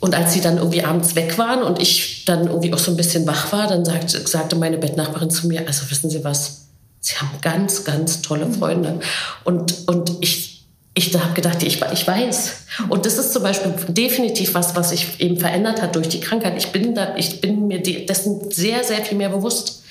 Und 0.00 0.14
als 0.14 0.34
sie 0.34 0.42
dann 0.42 0.58
irgendwie 0.58 0.84
abends 0.84 1.14
weg 1.16 1.38
waren 1.38 1.62
und 1.62 1.80
ich 1.80 2.26
dann 2.26 2.46
irgendwie 2.46 2.74
auch 2.74 2.78
so 2.78 2.90
ein 2.90 2.98
bisschen 2.98 3.26
wach 3.26 3.50
war, 3.52 3.66
dann 3.66 3.86
sagte, 3.86 4.20
sagte 4.26 4.56
meine 4.56 4.76
Bettnachbarin 4.76 5.30
zu 5.30 5.48
mir, 5.48 5.66
also 5.66 5.90
wissen 5.90 6.10
Sie 6.10 6.22
was, 6.22 6.63
Sie 7.04 7.16
haben 7.16 7.28
ganz, 7.42 7.84
ganz 7.84 8.22
tolle 8.22 8.50
Freunde. 8.50 8.98
Und, 9.44 9.86
und 9.86 10.10
ich, 10.22 10.64
ich 10.94 11.14
habe 11.14 11.34
gedacht, 11.34 11.62
ich, 11.62 11.82
ich 11.92 12.06
weiß. 12.06 12.52
Und 12.88 13.04
das 13.04 13.18
ist 13.18 13.34
zum 13.34 13.42
Beispiel 13.42 13.74
definitiv 13.88 14.54
was, 14.54 14.74
was 14.74 14.88
sich 14.88 15.20
eben 15.20 15.36
verändert 15.38 15.82
hat 15.82 15.96
durch 15.96 16.08
die 16.08 16.20
Krankheit. 16.20 16.54
Ich 16.56 16.68
bin, 16.68 16.94
da, 16.94 17.14
ich 17.16 17.42
bin 17.42 17.66
mir 17.66 17.82
dessen 17.82 18.50
sehr, 18.50 18.84
sehr 18.84 19.04
viel 19.04 19.18
mehr 19.18 19.28
bewusst 19.28 19.82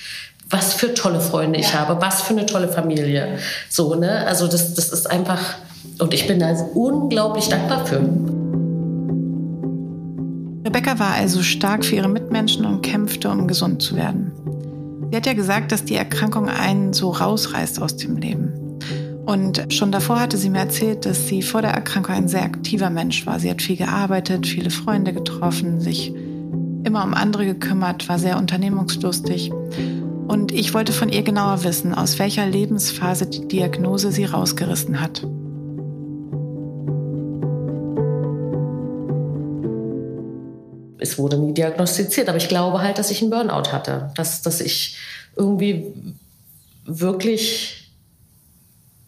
was 0.50 0.74
für 0.74 0.92
tolle 0.92 1.20
Freunde 1.20 1.58
ich 1.58 1.74
habe, 1.74 2.00
was 2.02 2.20
für 2.20 2.34
eine 2.34 2.44
tolle 2.46 2.68
Familie. 2.68 3.38
So, 3.70 3.94
ne? 3.94 4.26
Also 4.26 4.46
das, 4.46 4.74
das 4.74 4.90
ist 4.90 5.10
einfach, 5.10 5.40
und 5.98 6.12
ich 6.12 6.26
bin 6.26 6.38
da 6.38 6.52
unglaublich 6.74 7.48
dankbar 7.48 7.86
für. 7.86 8.00
Rebecca 10.66 10.98
war 10.98 11.14
also 11.14 11.42
stark 11.42 11.84
für 11.84 11.96
ihre 11.96 12.08
Mitmenschen 12.08 12.66
und 12.66 12.82
kämpfte, 12.82 13.30
um 13.30 13.48
gesund 13.48 13.82
zu 13.82 13.96
werden. 13.96 14.32
Sie 15.14 15.18
hat 15.18 15.26
ja 15.26 15.34
gesagt, 15.34 15.70
dass 15.70 15.84
die 15.84 15.94
Erkrankung 15.94 16.48
einen 16.48 16.92
so 16.92 17.12
rausreißt 17.12 17.80
aus 17.80 17.96
dem 17.96 18.16
Leben. 18.16 18.80
Und 19.24 19.72
schon 19.72 19.92
davor 19.92 20.18
hatte 20.18 20.36
sie 20.36 20.50
mir 20.50 20.58
erzählt, 20.58 21.06
dass 21.06 21.28
sie 21.28 21.40
vor 21.42 21.62
der 21.62 21.70
Erkrankung 21.70 22.16
ein 22.16 22.26
sehr 22.26 22.42
aktiver 22.42 22.90
Mensch 22.90 23.24
war. 23.24 23.38
Sie 23.38 23.48
hat 23.48 23.62
viel 23.62 23.76
gearbeitet, 23.76 24.44
viele 24.44 24.70
Freunde 24.70 25.12
getroffen, 25.12 25.78
sich 25.80 26.12
immer 26.82 27.04
um 27.04 27.14
andere 27.14 27.46
gekümmert, 27.46 28.08
war 28.08 28.18
sehr 28.18 28.36
unternehmungslustig. 28.38 29.52
Und 30.26 30.50
ich 30.50 30.74
wollte 30.74 30.92
von 30.92 31.10
ihr 31.10 31.22
genauer 31.22 31.62
wissen, 31.62 31.94
aus 31.94 32.18
welcher 32.18 32.48
Lebensphase 32.48 33.28
die 33.28 33.46
Diagnose 33.46 34.10
sie 34.10 34.24
rausgerissen 34.24 35.00
hat. 35.00 35.24
Es 41.04 41.18
wurde 41.18 41.38
nie 41.38 41.52
diagnostiziert, 41.52 42.28
aber 42.28 42.38
ich 42.38 42.48
glaube 42.48 42.82
halt, 42.82 42.98
dass 42.98 43.10
ich 43.10 43.20
einen 43.20 43.30
Burnout 43.30 43.72
hatte, 43.72 44.10
dass, 44.16 44.42
dass 44.42 44.60
ich 44.60 44.96
irgendwie 45.36 45.92
wirklich 46.84 47.84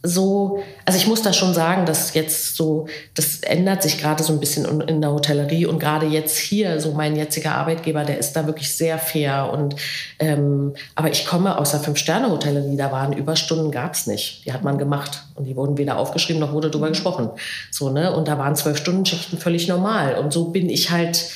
so, 0.03 0.63
also 0.85 0.99
ich 0.99 1.07
muss 1.07 1.23
da 1.23 1.33
schon 1.33 1.53
sagen, 1.53 1.85
dass 1.85 2.15
jetzt 2.15 2.57
so, 2.57 2.87
das 3.15 3.41
ändert 3.41 3.83
sich 3.83 3.99
gerade 3.99 4.23
so 4.23 4.33
ein 4.33 4.41
bisschen 4.41 4.81
in 4.83 5.01
der 5.01 5.13
Hotellerie 5.13 5.67
und 5.67 5.79
gerade 5.79 6.07
jetzt 6.07 6.39
hier, 6.39 6.81
so 6.81 6.93
mein 6.93 7.17
jetziger 7.17 7.55
Arbeitgeber, 7.55 8.05
der 8.05 8.19
ist 8.19 8.35
da 8.35 8.47
wirklich 8.47 8.75
sehr 8.75 8.99
fair 8.99 9.51
und 9.53 9.77
ähm, 10.19 10.75
aber 10.95 11.11
ich 11.11 11.27
komme 11.27 11.59
aus 11.59 11.73
der 11.73 11.81
Fünf-Sterne-Hotellerie, 11.81 12.77
da 12.77 12.93
waren 12.93 13.13
Überstunden 13.13 13.71
gab's 13.71 14.07
nicht, 14.07 14.45
die 14.45 14.53
hat 14.53 14.63
man 14.63 14.79
gemacht 14.79 15.25
und 15.35 15.45
die 15.45 15.57
wurden 15.57 15.77
weder 15.77 15.99
aufgeschrieben 15.99 16.41
noch 16.41 16.53
wurde 16.53 16.71
drüber 16.71 16.89
gesprochen, 16.89 17.31
so 17.71 17.91
ne? 17.91 18.15
Und 18.15 18.29
da 18.29 18.39
waren 18.39 18.57
zwölf 18.57 18.79
Stunden 18.79 19.07
Schichten 19.07 19.39
völlig 19.39 19.69
normal. 19.69 20.17
Und 20.17 20.33
so 20.33 20.47
bin 20.47 20.71
ich 20.71 20.91
halt 20.91 21.31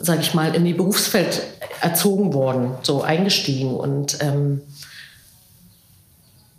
sage 0.00 0.20
ich 0.20 0.34
mal 0.34 0.54
in 0.54 0.64
die 0.64 0.74
Berufsfeld 0.74 1.42
erzogen 1.80 2.32
worden, 2.32 2.72
so 2.82 3.02
eingestiegen 3.02 3.74
und 3.74 4.18
ähm, 4.20 4.62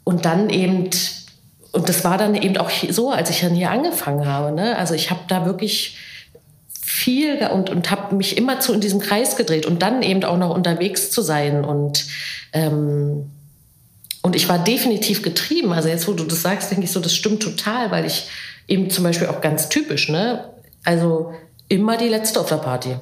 und 0.03 0.25
dann 0.25 0.50
eben, 0.50 0.89
und 1.72 1.88
das 1.88 2.03
war 2.03 2.17
dann 2.17 2.34
eben 2.34 2.58
auch 2.58 2.72
so, 2.89 3.12
als 3.12 3.29
ich 3.29 3.41
dann 3.41 3.53
hier 3.53 3.69
angefangen 3.69 4.25
habe. 4.25 4.51
Ne? 4.51 4.75
Also 4.75 4.96
ich 4.96 5.12
habe 5.12 5.19
da 5.27 5.46
wirklich 5.46 5.98
viel 6.81 7.48
und, 7.53 7.69
und 7.69 7.91
habe 7.91 8.15
mich 8.15 8.36
immer 8.36 8.60
zu 8.60 8.74
in 8.74 8.81
diesem 8.81 9.00
Kreis 9.00 9.36
gedreht 9.36 9.67
und 9.67 9.84
dann 9.84 10.01
eben 10.01 10.24
auch 10.24 10.38
noch 10.38 10.50
unterwegs 10.50 11.12
zu 11.12 11.22
sein 11.22 11.63
und 11.63 12.08
ähm, 12.53 13.29
und 14.22 14.36
ich 14.36 14.50
war 14.50 14.60
definitiv 14.60 15.22
getrieben. 15.22 15.72
Also 15.72 15.88
jetzt, 15.88 16.08
wo 16.08 16.13
du 16.13 16.25
das 16.25 16.41
sagst, 16.41 16.72
denke 16.72 16.84
ich 16.84 16.91
so, 16.91 17.00
das 17.00 17.15
stimmt 17.15 17.41
total, 17.41 17.89
weil 17.91 18.05
ich 18.05 18.27
eben 18.67 18.89
zum 18.89 19.03
Beispiel 19.03 19.27
auch 19.27 19.39
ganz 19.39 19.69
typisch, 19.69 20.10
ne? 20.10 20.50
Also 20.84 21.34
immer 21.69 21.98
die 21.98 22.10
letzte 22.10 22.41
auf 22.41 22.50
der 22.50 22.58
Party. 22.58 22.98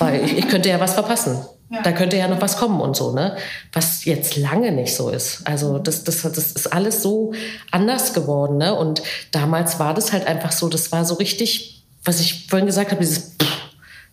Weil 0.00 0.24
ich, 0.24 0.36
ich 0.36 0.48
könnte 0.48 0.68
ja 0.68 0.80
was 0.80 0.94
verpassen. 0.94 1.38
Ja. 1.70 1.82
Da 1.82 1.92
könnte 1.92 2.16
ja 2.16 2.26
noch 2.26 2.40
was 2.40 2.56
kommen 2.56 2.80
und 2.80 2.96
so, 2.96 3.12
ne? 3.12 3.36
Was 3.72 4.04
jetzt 4.04 4.36
lange 4.36 4.72
nicht 4.72 4.96
so 4.96 5.08
ist. 5.08 5.42
Also 5.46 5.78
das, 5.78 6.02
das, 6.02 6.22
das 6.22 6.52
ist 6.52 6.72
alles 6.72 7.00
so 7.00 7.32
anders 7.70 8.12
geworden, 8.12 8.56
ne? 8.56 8.74
Und 8.74 9.02
damals 9.30 9.78
war 9.78 9.94
das 9.94 10.12
halt 10.12 10.26
einfach 10.26 10.50
so, 10.50 10.68
das 10.68 10.90
war 10.90 11.04
so 11.04 11.14
richtig, 11.14 11.84
was 12.02 12.18
ich 12.18 12.48
vorhin 12.48 12.66
gesagt 12.66 12.90
habe, 12.90 13.00
dieses, 13.00 13.36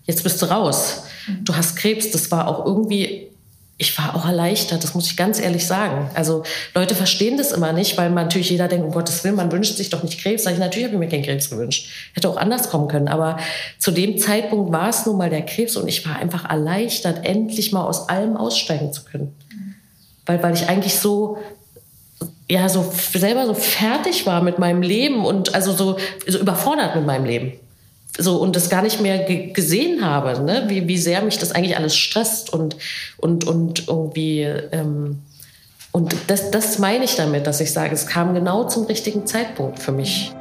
jetzt 0.04 0.24
bist 0.24 0.40
du 0.40 0.46
raus. 0.46 1.04
Mhm. 1.28 1.46
Du 1.46 1.56
hast 1.56 1.76
Krebs, 1.78 2.12
das 2.12 2.30
war 2.30 2.48
auch 2.48 2.64
irgendwie 2.64 3.32
ich 3.80 3.96
war 3.98 4.16
auch 4.16 4.26
erleichtert, 4.26 4.84
das 4.84 4.96
muss 4.96 5.06
ich 5.06 5.18
ganz 5.18 5.40
ehrlich 5.40 5.68
sagen. 5.68 6.10
Also 6.16 6.42
Leute 6.74 6.96
verstehen 6.96 7.38
das 7.38 7.52
immer 7.52 7.74
nicht, 7.74 7.96
weil 7.96 8.10
man 8.10 8.26
natürlich 8.26 8.50
jeder 8.50 8.68
denkt, 8.68 8.86
um 8.86 8.92
Gottes 8.92 9.24
Willen, 9.24 9.36
man 9.36 9.52
wünscht 9.52 9.78
sich 9.78 9.92
doch 9.92 10.02
nicht 10.02 10.20
Krebs. 10.20 10.44
Sag 10.44 10.54
ich, 10.54 10.60
natürlich 10.60 10.86
habe 10.86 10.96
ich 10.96 11.00
mir 11.00 11.10
keinen 11.10 11.24
Krebs 11.24 11.52
gewünscht. 11.52 11.90
Hätte 12.14 12.28
auch 12.28 12.38
anders 12.38 12.72
kommen 12.72 12.88
können. 12.88 13.08
Aber 13.08 13.38
zu 13.78 13.92
dem 13.92 14.18
Zeitpunkt 14.18 14.72
war 14.72 14.90
es 14.90 15.06
nun 15.06 15.18
mal 15.18 15.30
der 15.30 15.44
Krebs 15.44 15.76
und 15.78 15.88
ich 15.88 16.08
war 16.08 16.16
einfach 16.16 16.50
erleichtert, 16.50 17.24
endlich 17.24 17.72
mal 17.72 17.84
aus 17.84 18.10
allem 18.10 18.36
aussteigen 18.36 18.92
zu 18.94 19.04
können. 19.04 19.36
Weil, 20.26 20.42
weil 20.42 20.56
ich 20.56 20.68
eigentlich 20.68 20.96
so, 20.96 21.38
ja, 22.50 22.70
so 22.70 22.92
selber 23.14 23.46
so 23.46 23.54
fertig 23.54 24.26
war 24.26 24.42
mit 24.42 24.58
meinem 24.58 24.82
Leben 24.82 25.24
und 25.24 25.54
also 25.54 25.72
so, 25.72 25.98
so 26.26 26.40
überfordert 26.40 26.96
mit 26.96 27.06
meinem 27.06 27.26
Leben 27.26 27.54
so 28.18 28.38
und 28.38 28.56
das 28.56 28.70
gar 28.70 28.82
nicht 28.82 29.02
mehr 29.02 29.20
gesehen 29.54 30.06
habe, 30.06 30.42
ne? 30.42 30.66
wie, 30.68 30.88
wie 30.88 30.98
sehr 30.98 31.22
mich 31.22 31.38
das 31.38 31.52
eigentlich 31.52 31.78
alles 31.78 31.96
stresst 31.96 32.52
und, 32.52 32.76
und, 33.18 33.46
und 33.46 33.88
irgendwie. 33.88 34.42
Ähm, 34.42 35.22
und 35.92 36.16
das, 36.28 36.52
das 36.52 36.78
meine 36.78 37.06
ich 37.06 37.16
damit, 37.16 37.48
dass 37.48 37.60
ich 37.60 37.72
sage, 37.72 37.94
es 37.94 38.06
kam 38.06 38.36
genau 38.36 38.66
zum 38.66 38.86
richtigen 38.86 39.26
Zeitpunkt 39.26 39.80
für 39.80 39.92
mich. 39.92 40.32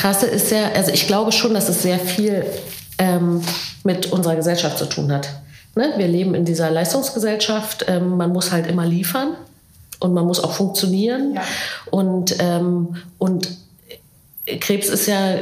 Krasse 0.00 0.26
ist 0.26 0.50
ja, 0.50 0.72
also 0.74 0.92
ich 0.92 1.06
glaube 1.06 1.30
schon, 1.30 1.52
dass 1.52 1.68
es 1.68 1.82
sehr 1.82 1.98
viel 1.98 2.46
ähm, 2.96 3.42
mit 3.84 4.10
unserer 4.10 4.34
Gesellschaft 4.34 4.78
zu 4.78 4.86
tun 4.86 5.12
hat. 5.12 5.28
Ne? 5.76 5.92
Wir 5.98 6.08
leben 6.08 6.34
in 6.34 6.46
dieser 6.46 6.70
Leistungsgesellschaft, 6.70 7.84
ähm, 7.86 8.16
man 8.16 8.32
muss 8.32 8.50
halt 8.50 8.66
immer 8.66 8.86
liefern 8.86 9.36
und 9.98 10.14
man 10.14 10.24
muss 10.24 10.42
auch 10.42 10.52
funktionieren. 10.52 11.34
Ja. 11.34 11.42
Und, 11.90 12.34
ähm, 12.38 12.96
und 13.18 13.50
Krebs 14.46 14.88
ist 14.88 15.06
ja 15.06 15.34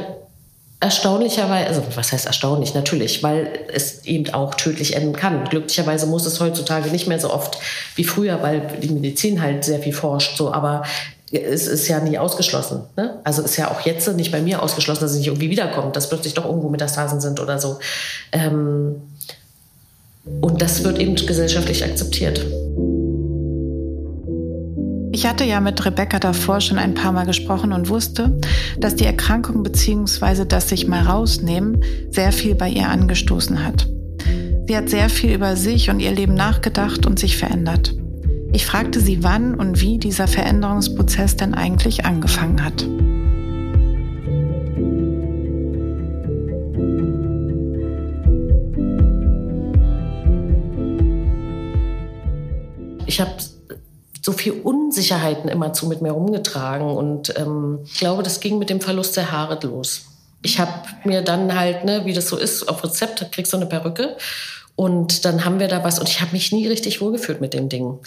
erstaunlicherweise, 0.81 1.67
also 1.67 1.83
was 1.95 2.11
heißt 2.11 2.25
erstaunlich? 2.25 2.73
Natürlich, 2.73 3.23
weil 3.23 3.65
es 3.73 4.03
eben 4.03 4.33
auch 4.33 4.55
tödlich 4.55 4.93
enden 4.93 5.13
kann. 5.13 5.45
Glücklicherweise 5.45 6.05
muss 6.05 6.25
es 6.25 6.41
heutzutage 6.41 6.89
nicht 6.89 7.07
mehr 7.07 7.19
so 7.19 7.31
oft 7.31 7.59
wie 7.95 8.03
früher, 8.03 8.43
weil 8.43 8.61
die 8.81 8.89
Medizin 8.89 9.41
halt 9.41 9.63
sehr 9.63 9.79
viel 9.79 9.93
forscht. 9.93 10.35
So, 10.35 10.51
aber 10.53 10.83
es 11.31 11.67
ist 11.67 11.87
ja 11.87 11.99
nie 11.99 12.17
ausgeschlossen. 12.17 12.81
Ne? 12.97 13.19
Also 13.23 13.43
ist 13.43 13.57
ja 13.57 13.69
auch 13.69 13.81
jetzt 13.81 14.07
nicht 14.15 14.31
bei 14.31 14.41
mir 14.41 14.63
ausgeschlossen, 14.63 15.01
dass 15.01 15.11
es 15.11 15.17
nicht 15.17 15.27
irgendwie 15.27 15.49
wiederkommt, 15.49 15.95
dass 15.95 16.09
plötzlich 16.09 16.33
doch 16.33 16.45
irgendwo 16.45 16.69
Metastasen 16.69 17.21
sind 17.21 17.39
oder 17.39 17.59
so. 17.59 17.79
Ähm, 18.31 18.95
und 20.41 20.61
das 20.61 20.83
wird 20.83 20.99
eben 20.99 21.15
gesellschaftlich 21.15 21.83
akzeptiert. 21.83 22.45
Ich 25.11 25.25
hatte 25.25 25.43
ja 25.43 25.59
mit 25.59 25.83
Rebecca 25.85 26.19
davor 26.19 26.61
schon 26.61 26.77
ein 26.77 26.93
paar 26.93 27.11
Mal 27.11 27.25
gesprochen 27.25 27.73
und 27.73 27.89
wusste, 27.89 28.39
dass 28.79 28.95
die 28.95 29.05
Erkrankung 29.05 29.63
bzw. 29.63 30.45
das 30.45 30.69
sich 30.69 30.87
mal 30.87 31.03
rausnehmen 31.03 31.83
sehr 32.09 32.31
viel 32.31 32.55
bei 32.55 32.69
ihr 32.69 32.87
angestoßen 32.87 33.65
hat. 33.65 33.87
Sie 34.67 34.77
hat 34.77 34.89
sehr 34.89 35.09
viel 35.09 35.33
über 35.33 35.55
sich 35.55 35.89
und 35.89 35.99
ihr 35.99 36.11
Leben 36.11 36.35
nachgedacht 36.35 37.07
und 37.07 37.19
sich 37.19 37.37
verändert. 37.37 37.95
Ich 38.51 38.65
fragte 38.65 38.99
sie, 38.99 39.23
wann 39.23 39.53
und 39.53 39.79
wie 39.79 39.99
dieser 39.99 40.27
Veränderungsprozess 40.27 41.35
denn 41.35 41.53
eigentlich 41.53 42.05
angefangen 42.05 42.63
hat. 42.65 42.83
Ich 53.05 53.21
habe 53.21 53.31
so 54.21 54.31
viel 54.31 54.53
Unsicherheiten 54.53 55.49
immer 55.49 55.73
zu 55.73 55.87
mit 55.87 56.01
mir 56.01 56.11
rumgetragen 56.11 56.87
und 56.87 57.33
ähm, 57.37 57.79
ich 57.85 57.99
glaube, 57.99 58.23
das 58.23 58.39
ging 58.39 58.57
mit 58.57 58.71
dem 58.71 58.81
Verlust 58.81 59.15
der 59.15 59.31
Haare 59.31 59.59
los. 59.65 60.05
Ich 60.41 60.59
habe 60.59 60.71
mir 61.03 61.21
dann 61.21 61.57
halt, 61.57 61.85
ne, 61.85 62.01
wie 62.05 62.13
das 62.13 62.29
so 62.29 62.37
ist, 62.37 62.67
auf 62.67 62.83
Rezept 62.83 63.31
kriegst 63.31 63.53
du 63.53 63.57
eine 63.57 63.67
Perücke 63.67 64.17
und 64.79 65.25
dann 65.25 65.43
haben 65.43 65.59
wir 65.59 65.67
da 65.67 65.83
was 65.83 65.99
und 65.99 66.07
ich 66.07 66.21
habe 66.21 66.31
mich 66.31 66.53
nie 66.53 66.65
richtig 66.65 67.01
wohlgefühlt 67.01 67.41
mit 67.41 67.53
dem 67.53 67.67
Ding. 67.67 67.99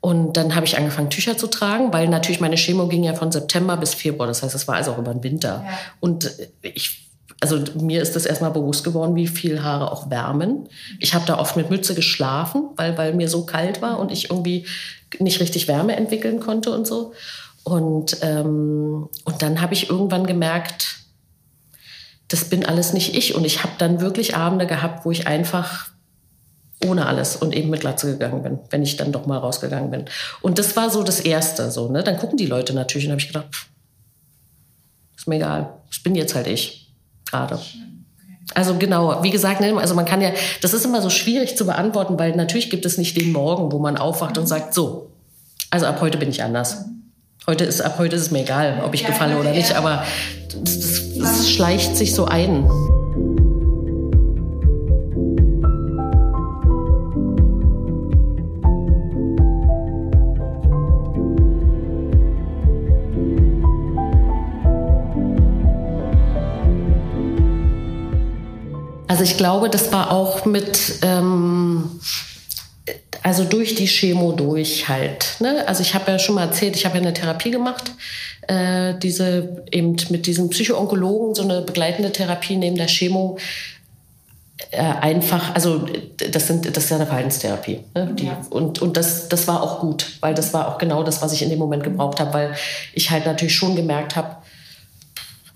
Und 0.00 0.36
dann 0.36 0.54
habe 0.54 0.64
ich 0.64 0.78
angefangen, 0.78 1.10
Tücher 1.10 1.36
zu 1.36 1.48
tragen, 1.48 1.92
weil 1.92 2.06
natürlich 2.06 2.38
meine 2.38 2.54
Chemo 2.54 2.86
ging 2.86 3.02
ja 3.02 3.14
von 3.14 3.32
September 3.32 3.76
bis 3.76 3.94
Februar. 3.94 4.28
Das 4.28 4.44
heißt, 4.44 4.54
es 4.54 4.68
war 4.68 4.76
also 4.76 4.92
auch 4.92 4.98
über 4.98 5.12
den 5.12 5.24
Winter. 5.24 5.64
Ja. 5.66 5.72
Und 5.98 6.30
ich, 6.62 7.10
also 7.40 7.58
mir 7.80 8.00
ist 8.00 8.14
das 8.14 8.26
erstmal 8.26 8.52
bewusst 8.52 8.84
geworden, 8.84 9.16
wie 9.16 9.26
viel 9.26 9.64
Haare 9.64 9.90
auch 9.90 10.08
wärmen. 10.08 10.68
Ich 11.00 11.14
habe 11.14 11.26
da 11.26 11.36
oft 11.36 11.56
mit 11.56 11.68
Mütze 11.68 11.96
geschlafen, 11.96 12.62
weil, 12.76 12.96
weil 12.96 13.12
mir 13.12 13.28
so 13.28 13.44
kalt 13.44 13.82
war 13.82 13.98
und 13.98 14.12
ich 14.12 14.30
irgendwie 14.30 14.66
nicht 15.18 15.40
richtig 15.40 15.66
Wärme 15.66 15.96
entwickeln 15.96 16.38
konnte 16.38 16.70
und 16.70 16.86
so. 16.86 17.12
Und, 17.64 18.18
ähm, 18.22 19.08
und 19.24 19.42
dann 19.42 19.60
habe 19.60 19.74
ich 19.74 19.90
irgendwann 19.90 20.28
gemerkt, 20.28 20.98
das 22.28 22.44
bin 22.44 22.64
alles 22.64 22.92
nicht 22.92 23.16
ich. 23.16 23.34
Und 23.34 23.44
ich 23.44 23.64
habe 23.64 23.72
dann 23.78 24.00
wirklich 24.00 24.36
Abende 24.36 24.68
gehabt, 24.68 25.04
wo 25.04 25.10
ich 25.10 25.26
einfach 25.26 25.90
ohne 26.84 27.06
alles 27.06 27.36
und 27.36 27.54
eben 27.54 27.70
mit 27.70 27.80
Glatze 27.80 28.12
gegangen 28.12 28.42
bin, 28.42 28.58
wenn 28.70 28.82
ich 28.82 28.96
dann 28.96 29.12
doch 29.12 29.26
mal 29.26 29.38
rausgegangen 29.38 29.90
bin. 29.90 30.04
Und 30.40 30.58
das 30.58 30.76
war 30.76 30.90
so 30.90 31.02
das 31.02 31.20
Erste. 31.20 31.70
So, 31.70 31.90
ne? 31.90 32.02
Dann 32.02 32.16
gucken 32.16 32.38
die 32.38 32.46
Leute 32.46 32.72
natürlich 32.72 33.06
und 33.06 33.12
habe 33.12 33.20
ich 33.20 33.28
gedacht, 33.28 33.46
pff, 33.50 33.66
ist 35.16 35.28
mir 35.28 35.36
egal, 35.36 35.74
ich 35.90 36.02
bin 36.02 36.14
jetzt 36.14 36.34
halt 36.34 36.46
ich 36.46 36.94
gerade. 37.30 37.58
Also 38.54 38.74
genau, 38.76 39.22
wie 39.22 39.30
gesagt, 39.30 39.60
ne, 39.60 39.76
also 39.76 39.94
man 39.94 40.06
kann 40.06 40.20
ja, 40.20 40.32
das 40.60 40.74
ist 40.74 40.84
immer 40.84 41.02
so 41.02 41.10
schwierig 41.10 41.56
zu 41.56 41.66
beantworten, 41.66 42.18
weil 42.18 42.34
natürlich 42.34 42.70
gibt 42.70 42.84
es 42.84 42.98
nicht 42.98 43.20
den 43.20 43.30
Morgen, 43.30 43.70
wo 43.70 43.78
man 43.78 43.96
aufwacht 43.96 44.38
und 44.38 44.46
sagt, 44.46 44.74
so, 44.74 45.12
also 45.70 45.86
ab 45.86 46.00
heute 46.00 46.18
bin 46.18 46.30
ich 46.30 46.42
anders. 46.42 46.86
Heute 47.46 47.64
ist, 47.64 47.80
ab 47.80 47.96
heute 47.98 48.16
ist 48.16 48.22
es 48.22 48.30
mir 48.30 48.40
egal, 48.40 48.82
ob 48.84 48.94
ich 48.94 49.04
gefalle 49.04 49.38
oder 49.38 49.52
nicht, 49.52 49.74
aber 49.74 50.04
das, 50.64 50.78
das, 50.78 51.18
das 51.18 51.50
schleicht 51.50 51.96
sich 51.96 52.14
so 52.14 52.24
ein. 52.24 52.68
Also 69.10 69.24
ich 69.24 69.36
glaube, 69.36 69.68
das 69.68 69.90
war 69.90 70.12
auch 70.12 70.44
mit, 70.44 71.00
ähm, 71.02 72.00
also 73.24 73.42
durch 73.42 73.74
die 73.74 73.88
Chemo 73.88 74.30
durch 74.30 74.88
halt. 74.88 75.34
Ne? 75.40 75.66
Also 75.66 75.82
ich 75.82 75.94
habe 75.94 76.12
ja 76.12 76.20
schon 76.20 76.36
mal 76.36 76.44
erzählt, 76.44 76.76
ich 76.76 76.86
habe 76.86 76.94
ja 76.98 77.02
eine 77.02 77.12
Therapie 77.12 77.50
gemacht, 77.50 77.90
äh, 78.46 78.94
diese 79.02 79.64
eben 79.72 79.96
mit 80.10 80.28
diesem 80.28 80.48
Psychoonkologen 80.50 81.34
so 81.34 81.42
eine 81.42 81.62
begleitende 81.62 82.12
Therapie 82.12 82.54
neben 82.56 82.76
der 82.76 82.86
Chemo. 82.86 83.36
Äh, 84.70 84.80
einfach, 84.80 85.56
also 85.56 85.86
das 86.30 86.46
sind 86.46 86.76
das 86.76 86.84
ist 86.84 86.90
ja 86.90 86.96
eine 86.96 87.06
Verhaltenstherapie. 87.06 87.80
Ne? 87.96 88.14
Die, 88.16 88.26
ja. 88.26 88.40
Und, 88.50 88.80
und 88.80 88.96
das, 88.96 89.28
das 89.28 89.48
war 89.48 89.60
auch 89.60 89.80
gut, 89.80 90.06
weil 90.20 90.34
das 90.34 90.54
war 90.54 90.68
auch 90.68 90.78
genau 90.78 91.02
das, 91.02 91.20
was 91.20 91.32
ich 91.32 91.42
in 91.42 91.50
dem 91.50 91.58
Moment 91.58 91.82
gebraucht 91.82 92.20
habe, 92.20 92.32
weil 92.32 92.54
ich 92.94 93.10
halt 93.10 93.26
natürlich 93.26 93.56
schon 93.56 93.74
gemerkt 93.74 94.14
habe, 94.14 94.36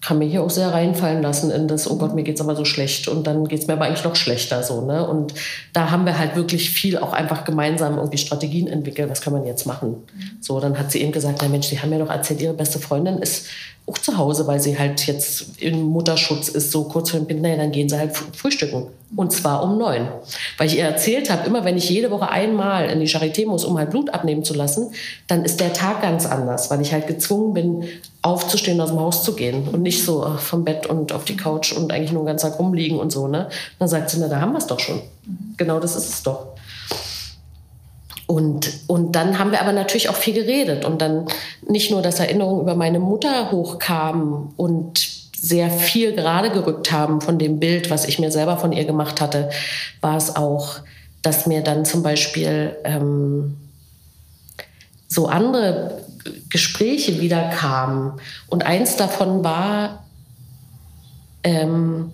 kann 0.04 0.18
mir 0.18 0.26
hier 0.26 0.42
auch 0.42 0.50
sehr 0.50 0.72
reinfallen 0.72 1.22
lassen 1.22 1.50
in 1.50 1.66
das, 1.66 1.90
oh 1.90 1.96
Gott, 1.96 2.14
mir 2.14 2.24
geht's 2.24 2.40
aber 2.42 2.54
so 2.54 2.66
schlecht 2.66 3.08
und 3.08 3.26
dann 3.26 3.48
geht's 3.48 3.66
mir 3.66 3.72
aber 3.72 3.86
eigentlich 3.86 4.04
noch 4.04 4.16
schlechter 4.16 4.62
so, 4.62 4.82
ne? 4.82 5.08
Und 5.08 5.32
da 5.72 5.90
haben 5.90 6.04
wir 6.04 6.18
halt 6.18 6.36
wirklich 6.36 6.70
viel 6.70 6.98
auch 6.98 7.14
einfach 7.14 7.44
gemeinsam 7.44 7.96
irgendwie 7.96 8.18
Strategien 8.18 8.68
entwickelt, 8.68 9.08
was 9.10 9.22
kann 9.22 9.32
man 9.32 9.46
jetzt 9.46 9.66
machen? 9.66 9.96
So, 10.40 10.60
dann 10.60 10.78
hat 10.78 10.92
sie 10.92 11.00
eben 11.00 11.12
gesagt, 11.12 11.38
na 11.40 11.48
Mensch, 11.48 11.70
die 11.70 11.80
haben 11.80 11.88
mir 11.88 11.98
doch 11.98 12.10
erzählt, 12.10 12.42
ihre 12.42 12.52
beste 12.52 12.78
Freundin 12.78 13.18
ist 13.18 13.46
auch 13.86 13.98
zu 13.98 14.16
Hause, 14.16 14.46
weil 14.46 14.60
sie 14.60 14.78
halt 14.78 15.06
jetzt 15.06 15.60
in 15.60 15.82
Mutterschutz 15.82 16.48
ist, 16.48 16.70
so 16.70 16.84
kurz 16.84 17.10
vor 17.10 17.20
dem 17.20 17.26
Kind, 17.26 17.42
naja, 17.42 17.56
dann 17.56 17.72
gehen 17.72 17.88
sie 17.88 17.98
halt 17.98 18.16
frühstücken. 18.16 18.86
Und 19.14 19.32
zwar 19.32 19.62
um 19.62 19.78
neun. 19.78 20.08
Weil 20.56 20.68
ich 20.68 20.78
ihr 20.78 20.84
erzählt 20.84 21.30
habe, 21.30 21.46
immer 21.46 21.64
wenn 21.64 21.76
ich 21.76 21.88
jede 21.88 22.10
Woche 22.10 22.28
einmal 22.28 22.88
in 22.88 23.00
die 23.00 23.08
Charité 23.08 23.46
muss, 23.46 23.64
um 23.64 23.78
halt 23.78 23.90
Blut 23.90 24.10
abnehmen 24.10 24.42
zu 24.42 24.54
lassen, 24.54 24.92
dann 25.28 25.44
ist 25.44 25.60
der 25.60 25.72
Tag 25.72 26.00
ganz 26.02 26.24
anders, 26.26 26.70
weil 26.70 26.80
ich 26.80 26.92
halt 26.92 27.06
gezwungen 27.06 27.52
bin, 27.52 27.84
aufzustehen, 28.24 28.80
aus 28.80 28.88
dem 28.88 29.00
Haus 29.00 29.22
zu 29.22 29.34
gehen 29.34 29.68
und 29.68 29.82
nicht 29.82 30.02
so 30.02 30.24
ach, 30.24 30.40
vom 30.40 30.64
Bett 30.64 30.86
und 30.86 31.12
auf 31.12 31.26
die 31.26 31.36
Couch 31.36 31.72
und 31.72 31.92
eigentlich 31.92 32.10
nur 32.10 32.22
den 32.22 32.28
ganzen 32.28 32.50
Tag 32.50 32.58
rumliegen 32.58 32.98
und 32.98 33.12
so. 33.12 33.28
Ne? 33.28 33.50
Dann 33.78 33.88
sagt 33.88 34.08
sie, 34.08 34.18
na, 34.18 34.28
da 34.28 34.40
haben 34.40 34.52
wir 34.52 34.58
es 34.58 34.66
doch 34.66 34.80
schon. 34.80 35.02
Genau 35.58 35.78
das 35.78 35.94
ist 35.94 36.08
es 36.08 36.22
doch. 36.22 36.54
Und, 38.26 38.72
und 38.86 39.12
dann 39.12 39.38
haben 39.38 39.50
wir 39.50 39.60
aber 39.60 39.72
natürlich 39.72 40.08
auch 40.08 40.16
viel 40.16 40.32
geredet 40.32 40.86
und 40.86 41.02
dann 41.02 41.26
nicht 41.68 41.90
nur, 41.90 42.00
dass 42.00 42.18
Erinnerungen 42.18 42.62
über 42.62 42.74
meine 42.74 42.98
Mutter 42.98 43.50
hochkamen 43.50 44.54
und 44.56 45.06
sehr 45.38 45.68
viel 45.68 46.14
gerade 46.14 46.50
gerückt 46.50 46.90
haben 46.90 47.20
von 47.20 47.38
dem 47.38 47.60
Bild, 47.60 47.90
was 47.90 48.06
ich 48.06 48.18
mir 48.18 48.30
selber 48.30 48.56
von 48.56 48.72
ihr 48.72 48.86
gemacht 48.86 49.20
hatte, 49.20 49.50
war 50.00 50.16
es 50.16 50.34
auch, 50.34 50.76
dass 51.20 51.46
mir 51.46 51.60
dann 51.60 51.84
zum 51.84 52.02
Beispiel 52.02 52.74
ähm, 52.84 53.58
so 55.08 55.26
andere 55.26 56.03
Gespräche 56.48 57.20
wieder 57.20 57.50
kamen. 57.50 58.12
Und 58.48 58.64
eins 58.64 58.96
davon 58.96 59.44
war 59.44 60.04
ähm, 61.42 62.12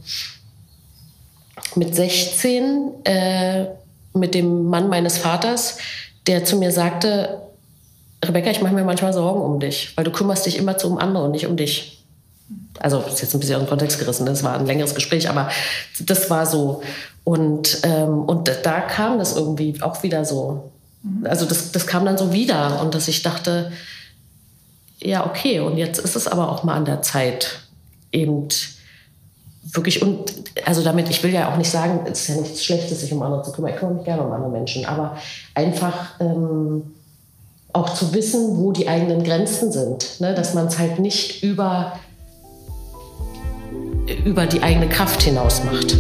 mit 1.77 1.95
16 1.95 3.05
äh, 3.05 3.67
mit 4.13 4.35
dem 4.35 4.65
Mann 4.65 4.89
meines 4.89 5.19
Vaters, 5.19 5.79
der 6.27 6.45
zu 6.45 6.57
mir 6.57 6.73
sagte, 6.73 7.41
Rebecca, 8.25 8.51
ich 8.51 8.61
mache 8.61 8.75
mir 8.75 8.85
manchmal 8.85 9.13
Sorgen 9.13 9.41
um 9.41 9.61
dich, 9.61 9.97
weil 9.97 10.05
du 10.05 10.11
kümmerst 10.11 10.45
dich 10.47 10.59
immer 10.59 10.77
zu 10.77 10.89
um 10.89 10.99
andere 10.99 11.25
und 11.25 11.31
nicht 11.31 11.47
um 11.47 11.57
dich. 11.57 12.05
Also 12.79 12.99
das 12.99 13.15
ist 13.15 13.23
jetzt 13.23 13.35
ein 13.35 13.41
bisschen 13.41 13.57
aus 13.57 13.63
dem 13.63 13.69
Kontext 13.69 13.99
gerissen, 13.99 14.27
das 14.27 14.43
war 14.43 14.59
ein 14.59 14.67
längeres 14.67 14.95
Gespräch, 14.95 15.29
aber 15.29 15.51
das 16.01 16.29
war 16.29 16.47
so. 16.47 16.83
Und, 17.25 17.81
ähm, 17.85 18.23
und 18.25 18.51
da 18.63 18.81
kam 18.81 19.19
das 19.19 19.37
irgendwie 19.37 19.81
auch 19.83 20.03
wieder 20.03 20.25
so. 20.25 20.71
Also 21.25 21.47
das, 21.47 21.73
das 21.73 21.87
kam 21.87 22.05
dann 22.05 22.19
so 22.19 22.33
wieder 22.33 22.81
und 22.83 22.95
dass 22.95 23.09
ich 23.09 23.23
dachte, 23.23 23.73
ja, 25.03 25.27
okay, 25.27 25.61
und 25.61 25.77
jetzt 25.77 25.99
ist 25.99 26.17
es 26.17 26.29
aber 26.29 26.51
auch 26.51 26.63
mal 26.63 26.75
an 26.75 26.85
der 26.85 27.03
Zeit, 27.03 27.61
eben 28.13 28.49
wirklich 29.63 30.03
und 30.03 30.33
also 30.65 30.83
damit, 30.83 31.09
ich 31.11 31.23
will 31.23 31.33
ja 31.33 31.53
auch 31.53 31.57
nicht 31.57 31.71
sagen, 31.71 32.01
es 32.05 32.23
ist 32.23 32.29
ja 32.29 32.41
nichts 32.41 32.65
Schlechtes, 32.65 33.01
sich 33.01 33.13
um 33.13 33.23
andere 33.23 33.43
zu 33.43 33.53
kümmern. 33.53 33.73
Ich 33.73 33.79
kümmere 33.79 33.97
mich 33.97 34.05
gerne 34.05 34.23
um 34.23 34.33
andere 34.33 34.51
Menschen, 34.51 34.85
aber 34.85 35.17
einfach 35.55 36.21
ähm, 36.21 36.95
auch 37.73 37.95
zu 37.95 38.13
wissen, 38.15 38.59
wo 38.59 38.73
die 38.73 38.89
eigenen 38.89 39.23
Grenzen 39.23 39.71
sind, 39.71 40.21
ne? 40.21 40.35
dass 40.35 40.55
man 40.55 40.67
es 40.67 40.79
halt 40.79 40.99
nicht 40.99 41.43
über, 41.43 41.93
über 44.25 44.47
die 44.47 44.63
eigene 44.63 44.89
Kraft 44.89 45.23
hinaus 45.23 45.63
macht. 45.65 45.97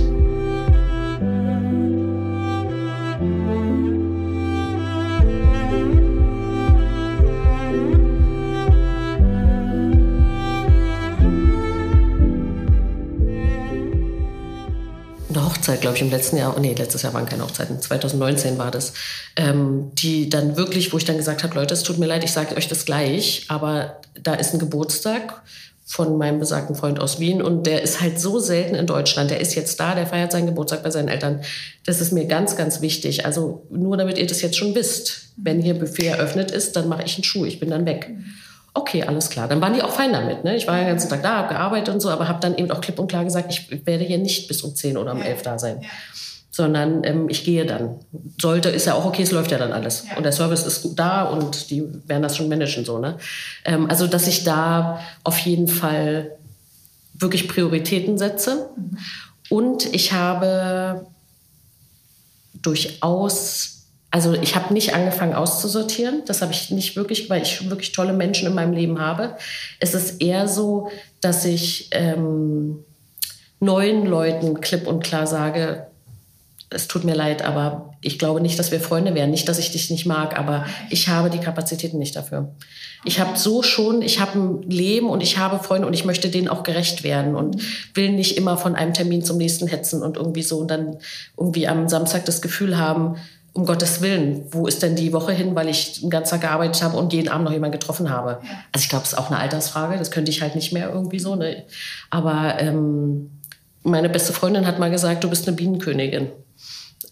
Hochzeit, 15.70 15.80
glaube 15.80 15.96
ich, 15.96 16.02
im 16.02 16.10
letzten 16.10 16.36
Jahr, 16.36 16.58
nee, 16.58 16.74
letztes 16.74 17.02
Jahr 17.02 17.14
waren 17.14 17.26
keine 17.26 17.44
Hochzeiten, 17.44 17.80
2019 17.80 18.58
war 18.58 18.70
das, 18.70 18.92
ähm, 19.36 19.92
die 19.94 20.28
dann 20.28 20.56
wirklich, 20.56 20.92
wo 20.92 20.98
ich 20.98 21.04
dann 21.04 21.16
gesagt 21.16 21.44
habe, 21.44 21.54
Leute, 21.54 21.74
es 21.74 21.82
tut 21.82 21.98
mir 21.98 22.06
leid, 22.06 22.24
ich 22.24 22.32
sage 22.32 22.56
euch 22.56 22.68
das 22.68 22.84
gleich, 22.84 23.44
aber 23.48 24.00
da 24.20 24.34
ist 24.34 24.52
ein 24.52 24.58
Geburtstag 24.58 25.42
von 25.86 26.18
meinem 26.18 26.38
besagten 26.38 26.74
Freund 26.74 27.00
aus 27.00 27.18
Wien 27.18 27.42
und 27.42 27.66
der 27.66 27.82
ist 27.82 28.00
halt 28.00 28.20
so 28.20 28.38
selten 28.38 28.76
in 28.76 28.86
Deutschland. 28.86 29.30
Der 29.30 29.40
ist 29.40 29.56
jetzt 29.56 29.80
da, 29.80 29.96
der 29.96 30.06
feiert 30.06 30.30
seinen 30.30 30.46
Geburtstag 30.46 30.84
bei 30.84 30.90
seinen 30.90 31.08
Eltern. 31.08 31.40
Das 31.84 32.00
ist 32.00 32.12
mir 32.12 32.26
ganz, 32.26 32.56
ganz 32.56 32.80
wichtig. 32.80 33.26
Also 33.26 33.66
nur 33.70 33.96
damit 33.96 34.16
ihr 34.16 34.26
das 34.26 34.40
jetzt 34.40 34.56
schon 34.56 34.76
wisst. 34.76 35.30
Wenn 35.36 35.60
hier 35.60 35.74
Buffet 35.74 36.06
eröffnet 36.06 36.52
ist, 36.52 36.76
dann 36.76 36.88
mache 36.88 37.02
ich 37.04 37.16
einen 37.16 37.24
Schuh, 37.24 37.44
ich 37.44 37.58
bin 37.58 37.70
dann 37.70 37.86
weg. 37.86 38.08
Okay, 38.72 39.02
alles 39.02 39.30
klar. 39.30 39.48
Dann 39.48 39.60
waren 39.60 39.74
die 39.74 39.82
auch 39.82 39.90
fein 39.90 40.12
damit. 40.12 40.44
Ne? 40.44 40.56
Ich 40.56 40.66
war 40.66 40.76
ja 40.76 40.84
den 40.84 40.90
ganzen 40.90 41.08
Tag 41.08 41.22
da, 41.22 41.36
habe 41.36 41.48
gearbeitet 41.48 41.92
und 41.92 42.00
so, 42.00 42.10
aber 42.10 42.28
habe 42.28 42.40
dann 42.40 42.56
eben 42.56 42.70
auch 42.70 42.80
klipp 42.80 42.98
und 42.98 43.08
klar 43.08 43.24
gesagt, 43.24 43.50
ich 43.50 43.86
werde 43.86 44.04
hier 44.04 44.18
nicht 44.18 44.46
bis 44.48 44.62
um 44.62 44.74
10 44.74 44.96
oder 44.96 45.12
um 45.12 45.22
11 45.22 45.42
da 45.42 45.58
sein. 45.58 45.82
Ja. 45.82 45.88
Sondern 46.52 47.04
ähm, 47.04 47.28
ich 47.28 47.44
gehe 47.44 47.64
dann. 47.64 47.96
Sollte, 48.40 48.68
ist 48.68 48.86
ja 48.86 48.94
auch 48.94 49.04
okay, 49.04 49.22
es 49.22 49.32
läuft 49.32 49.50
ja 49.50 49.58
dann 49.58 49.72
alles. 49.72 50.04
Ja. 50.08 50.16
Und 50.16 50.24
der 50.24 50.32
Service 50.32 50.66
ist 50.66 50.94
da 50.94 51.22
und 51.24 51.70
die 51.70 51.84
werden 52.06 52.22
das 52.22 52.36
schon 52.36 52.48
managen. 52.48 52.84
So, 52.84 52.98
ne? 52.98 53.18
Ähm, 53.64 53.88
also, 53.88 54.06
dass 54.06 54.26
ich 54.26 54.44
da 54.44 55.00
auf 55.24 55.38
jeden 55.38 55.68
Fall 55.68 56.32
wirklich 57.14 57.48
Prioritäten 57.48 58.18
setze. 58.18 58.70
Mhm. 58.76 58.98
Und 59.48 59.94
ich 59.94 60.12
habe 60.12 61.06
durchaus 62.62 63.79
also 64.10 64.34
ich 64.34 64.56
habe 64.56 64.74
nicht 64.74 64.94
angefangen 64.94 65.34
auszusortieren. 65.34 66.22
Das 66.26 66.42
habe 66.42 66.52
ich 66.52 66.70
nicht 66.70 66.96
wirklich, 66.96 67.30
weil 67.30 67.42
ich 67.42 67.70
wirklich 67.70 67.92
tolle 67.92 68.12
Menschen 68.12 68.48
in 68.48 68.54
meinem 68.54 68.72
Leben 68.72 68.98
habe. 68.98 69.36
Es 69.78 69.94
ist 69.94 70.20
eher 70.20 70.48
so, 70.48 70.90
dass 71.20 71.44
ich 71.44 71.88
ähm, 71.92 72.84
neuen 73.60 74.06
Leuten 74.06 74.60
klipp 74.60 74.88
und 74.88 75.04
klar 75.04 75.26
sage, 75.26 75.86
es 76.70 76.86
tut 76.86 77.04
mir 77.04 77.14
leid, 77.14 77.42
aber 77.42 77.94
ich 78.00 78.18
glaube 78.18 78.40
nicht, 78.40 78.58
dass 78.58 78.70
wir 78.70 78.80
Freunde 78.80 79.14
wären. 79.14 79.30
Nicht, 79.30 79.48
dass 79.48 79.58
ich 79.58 79.72
dich 79.72 79.90
nicht 79.90 80.06
mag, 80.06 80.38
aber 80.38 80.66
ich 80.88 81.08
habe 81.08 81.28
die 81.28 81.40
Kapazitäten 81.40 81.98
nicht 81.98 82.14
dafür. 82.14 82.52
Ich 83.04 83.18
habe 83.18 83.36
so 83.36 83.62
schon, 83.62 84.02
ich 84.02 84.20
habe 84.20 84.38
ein 84.38 84.62
Leben 84.62 85.10
und 85.10 85.22
ich 85.22 85.36
habe 85.36 85.62
Freunde 85.62 85.86
und 85.86 85.94
ich 85.94 86.04
möchte 86.04 86.28
denen 86.28 86.48
auch 86.48 86.62
gerecht 86.62 87.02
werden 87.02 87.34
und 87.34 87.60
will 87.94 88.12
nicht 88.12 88.36
immer 88.36 88.56
von 88.56 88.76
einem 88.76 88.94
Termin 88.94 89.24
zum 89.24 89.36
nächsten 89.36 89.66
hetzen 89.66 90.02
und 90.02 90.16
irgendwie 90.16 90.42
so 90.42 90.58
und 90.58 90.70
dann 90.70 90.98
irgendwie 91.36 91.66
am 91.66 91.88
Samstag 91.88 92.24
das 92.24 92.40
Gefühl 92.40 92.78
haben, 92.78 93.16
um 93.52 93.66
Gottes 93.66 94.00
Willen, 94.00 94.44
wo 94.50 94.66
ist 94.66 94.82
denn 94.82 94.96
die 94.96 95.12
Woche 95.12 95.32
hin, 95.32 95.54
weil 95.54 95.68
ich 95.68 96.00
den 96.00 96.10
ganzen 96.10 96.32
Tag 96.32 96.42
gearbeitet 96.42 96.82
habe 96.82 96.96
und 96.96 97.12
jeden 97.12 97.28
Abend 97.28 97.46
noch 97.46 97.52
jemanden 97.52 97.78
getroffen 97.78 98.10
habe? 98.10 98.40
Also 98.72 98.84
ich 98.84 98.88
glaube, 98.88 99.04
es 99.04 99.12
ist 99.12 99.18
auch 99.18 99.30
eine 99.30 99.38
Altersfrage, 99.38 99.98
das 99.98 100.10
könnte 100.10 100.30
ich 100.30 100.40
halt 100.42 100.54
nicht 100.54 100.72
mehr 100.72 100.90
irgendwie 100.90 101.18
so. 101.18 101.34
Ne? 101.34 101.64
Aber 102.10 102.60
ähm, 102.60 103.30
meine 103.82 104.08
beste 104.08 104.32
Freundin 104.32 104.66
hat 104.66 104.78
mal 104.78 104.90
gesagt, 104.90 105.24
du 105.24 105.30
bist 105.30 105.48
eine 105.48 105.56
Bienenkönigin. 105.56 106.28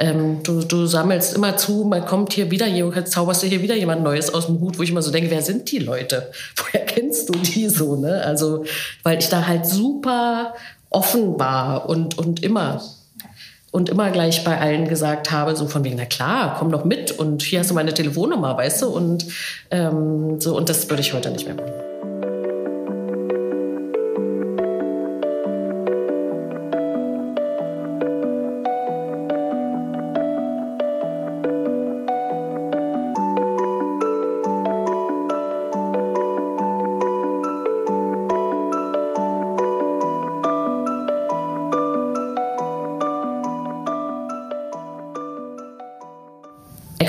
Ähm, 0.01 0.45
du, 0.45 0.63
du, 0.63 0.87
sammelst 0.87 1.35
immer 1.35 1.57
zu, 1.57 1.85
man 1.85 2.07
kommt 2.07 2.33
hier 2.33 2.53
wieder, 2.53 2.69
jetzt 2.69 3.11
zauberst 3.11 3.43
du 3.43 3.49
hier 3.49 3.63
wieder 3.63 3.75
jemand 3.75 4.05
Neues 4.05 4.33
aus 4.33 4.47
dem 4.47 4.61
Hut, 4.61 4.79
wo 4.79 4.83
ich 4.85 4.91
immer 4.91 5.03
so 5.03 5.11
denke, 5.11 5.31
wer 5.31 5.43
sind 5.43 5.73
die 5.73 5.81
Leute? 5.81 6.31
Woher 6.57 6.85
kennst 6.87 7.29
du 7.29 7.33
die 7.33 7.69
so? 7.69 7.97
Ne? 7.97 8.23
Also, 8.23 8.65
weil 9.03 9.19
ich 9.19 9.29
da 9.29 9.47
halt 9.49 9.67
super 9.67 10.55
offen 10.89 11.39
war 11.41 11.89
und, 11.89 12.17
und 12.17 12.45
immer 12.45 12.81
und 13.71 13.89
immer 13.89 14.11
gleich 14.11 14.45
bei 14.45 14.59
allen 14.59 14.89
gesagt 14.89 15.31
habe, 15.31 15.55
so 15.57 15.67
von 15.67 15.85
wegen, 15.85 15.97
na 15.97 16.07
klar, 16.07 16.57
komm 16.59 16.73
doch 16.73 16.85
mit 16.85 17.13
und 17.13 17.43
hier 17.43 17.61
hast 17.61 17.71
du 17.71 17.75
meine 17.75 17.93
Telefonnummer, 17.93 18.57
weißt 18.57 18.83
du, 18.83 18.89
und 18.89 19.27
ähm, 19.71 20.41
so, 20.41 20.57
und 20.57 20.69
das 20.69 20.89
würde 20.89 21.03
ich 21.03 21.13
heute 21.13 21.31
nicht 21.31 21.47
mehr 21.47 21.55
machen. 21.55 21.98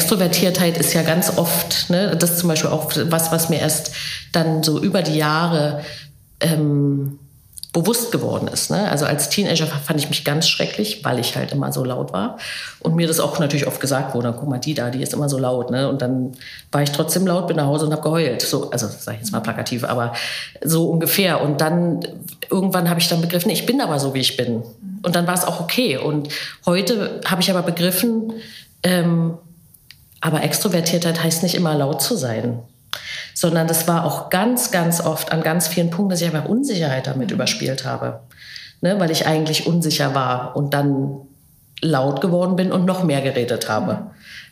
Extrovertiertheit 0.10 0.76
ist 0.80 0.94
ja 0.94 1.04
ganz 1.04 1.38
oft, 1.38 1.92
ne, 1.92 2.18
das 2.18 2.32
ist 2.32 2.40
zum 2.40 2.50
Beispiel 2.50 2.72
auch 2.72 2.92
was, 3.10 3.32
was 3.32 3.50
mir 3.50 3.60
erst 3.60 3.92
dann 4.32 4.64
so 4.64 4.80
über 4.82 5.04
die 5.04 5.16
Jahre 5.16 5.82
ähm, 6.40 7.20
bewusst 7.74 8.12
geworden 8.12 8.48
ist. 8.48 8.72
Ne? 8.72 8.90
Also 8.90 9.06
als 9.06 9.30
Teenager 9.30 9.68
fand 9.68 10.00
ich 10.00 10.10
mich 10.10 10.26
ganz 10.26 10.50
schrecklich, 10.50 11.06
weil 11.06 11.20
ich 11.20 11.36
halt 11.36 11.52
immer 11.52 11.72
so 11.72 11.84
laut 11.84 12.12
war. 12.12 12.40
Und 12.80 12.96
mir 12.96 13.08
das 13.08 13.20
auch 13.20 13.38
natürlich 13.38 13.68
oft 13.68 13.80
gesagt 13.80 14.16
wurde, 14.16 14.34
guck 14.36 14.50
mal, 14.50 14.58
die 14.58 14.74
da, 14.74 14.90
die 14.90 15.04
ist 15.04 15.14
immer 15.14 15.30
so 15.30 15.38
laut. 15.38 15.70
Ne? 15.70 15.88
Und 15.88 16.02
dann 16.02 16.32
war 16.72 16.82
ich 16.82 16.92
trotzdem 16.92 17.28
laut, 17.28 17.46
bin 17.46 17.58
nach 17.58 17.68
Hause 17.68 17.86
und 17.86 17.92
habe 17.92 18.02
geheult. 18.02 18.42
So, 18.42 18.72
also 18.72 18.88
sage 18.88 19.18
ich 19.18 19.22
jetzt 19.22 19.32
mal 19.32 19.42
plakativ, 19.42 19.84
aber 19.84 20.14
so 20.64 20.90
ungefähr. 20.90 21.40
Und 21.40 21.62
dann 21.62 22.00
irgendwann 22.50 22.90
habe 22.90 23.00
ich 23.00 23.08
dann 23.10 23.22
begriffen, 23.22 23.52
ich 23.52 23.68
bin 23.68 23.80
aber 23.80 24.00
so, 24.00 24.16
wie 24.16 24.22
ich 24.22 24.36
bin. 24.36 24.64
Und 25.04 25.16
dann 25.16 25.28
war 25.28 25.36
es 25.36 25.46
auch 25.46 25.60
okay. 25.60 25.98
Und 25.98 26.30
heute 26.66 27.22
habe 27.26 27.44
ich 27.44 27.52
aber 27.52 27.62
begriffen, 27.62 28.34
ähm, 28.82 29.38
aber 30.22 30.44
Extrovertiertheit 30.44 31.24
heißt 31.24 31.44
nicht 31.44 31.56
immer 31.56 31.76
laut 31.76 32.02
zu 32.02 32.16
sein 32.16 32.60
sondern 33.40 33.68
das 33.68 33.88
war 33.88 34.04
auch 34.04 34.30
ganz, 34.30 34.72
ganz 34.72 35.00
oft 35.00 35.32
an 35.32 35.42
ganz 35.42 35.68
vielen 35.70 35.90
Punkten, 35.90 36.10
dass 36.10 36.22
ich 36.22 36.28
einfach 36.28 36.50
Unsicherheit 36.50 37.08
damit 37.08 37.30
mhm. 37.30 37.36
überspielt 37.36 37.86
habe, 37.86 38.20
ne, 38.82 39.00
weil 39.00 39.12
ich 39.12 39.28
eigentlich 39.28 39.66
unsicher 39.66 40.14
war 40.14 40.58
und 40.58 40.74
dann 40.74 41.22
laut 41.82 42.20
geworden 42.20 42.58
bin 42.58 42.72
und 42.74 42.86
noch 42.86 43.04
mehr 43.04 43.22
geredet 43.22 43.70
habe, 43.70 43.94
mhm. 43.94 44.00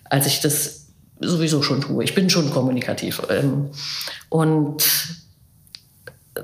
als 0.06 0.26
ich 0.26 0.40
das 0.40 0.86
sowieso 1.20 1.62
schon 1.62 1.82
tue. 1.82 2.04
Ich 2.04 2.16
bin 2.16 2.30
schon 2.30 2.52
kommunikativ. 2.52 3.22
Ähm, 3.30 3.72
und 4.30 4.84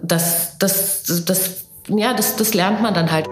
das, 0.02 0.58
das, 0.58 1.24
das, 1.26 1.66
ja, 1.88 2.14
das, 2.14 2.36
das 2.36 2.54
lernt 2.54 2.82
man 2.82 2.94
dann 2.94 3.12
halt. 3.12 3.28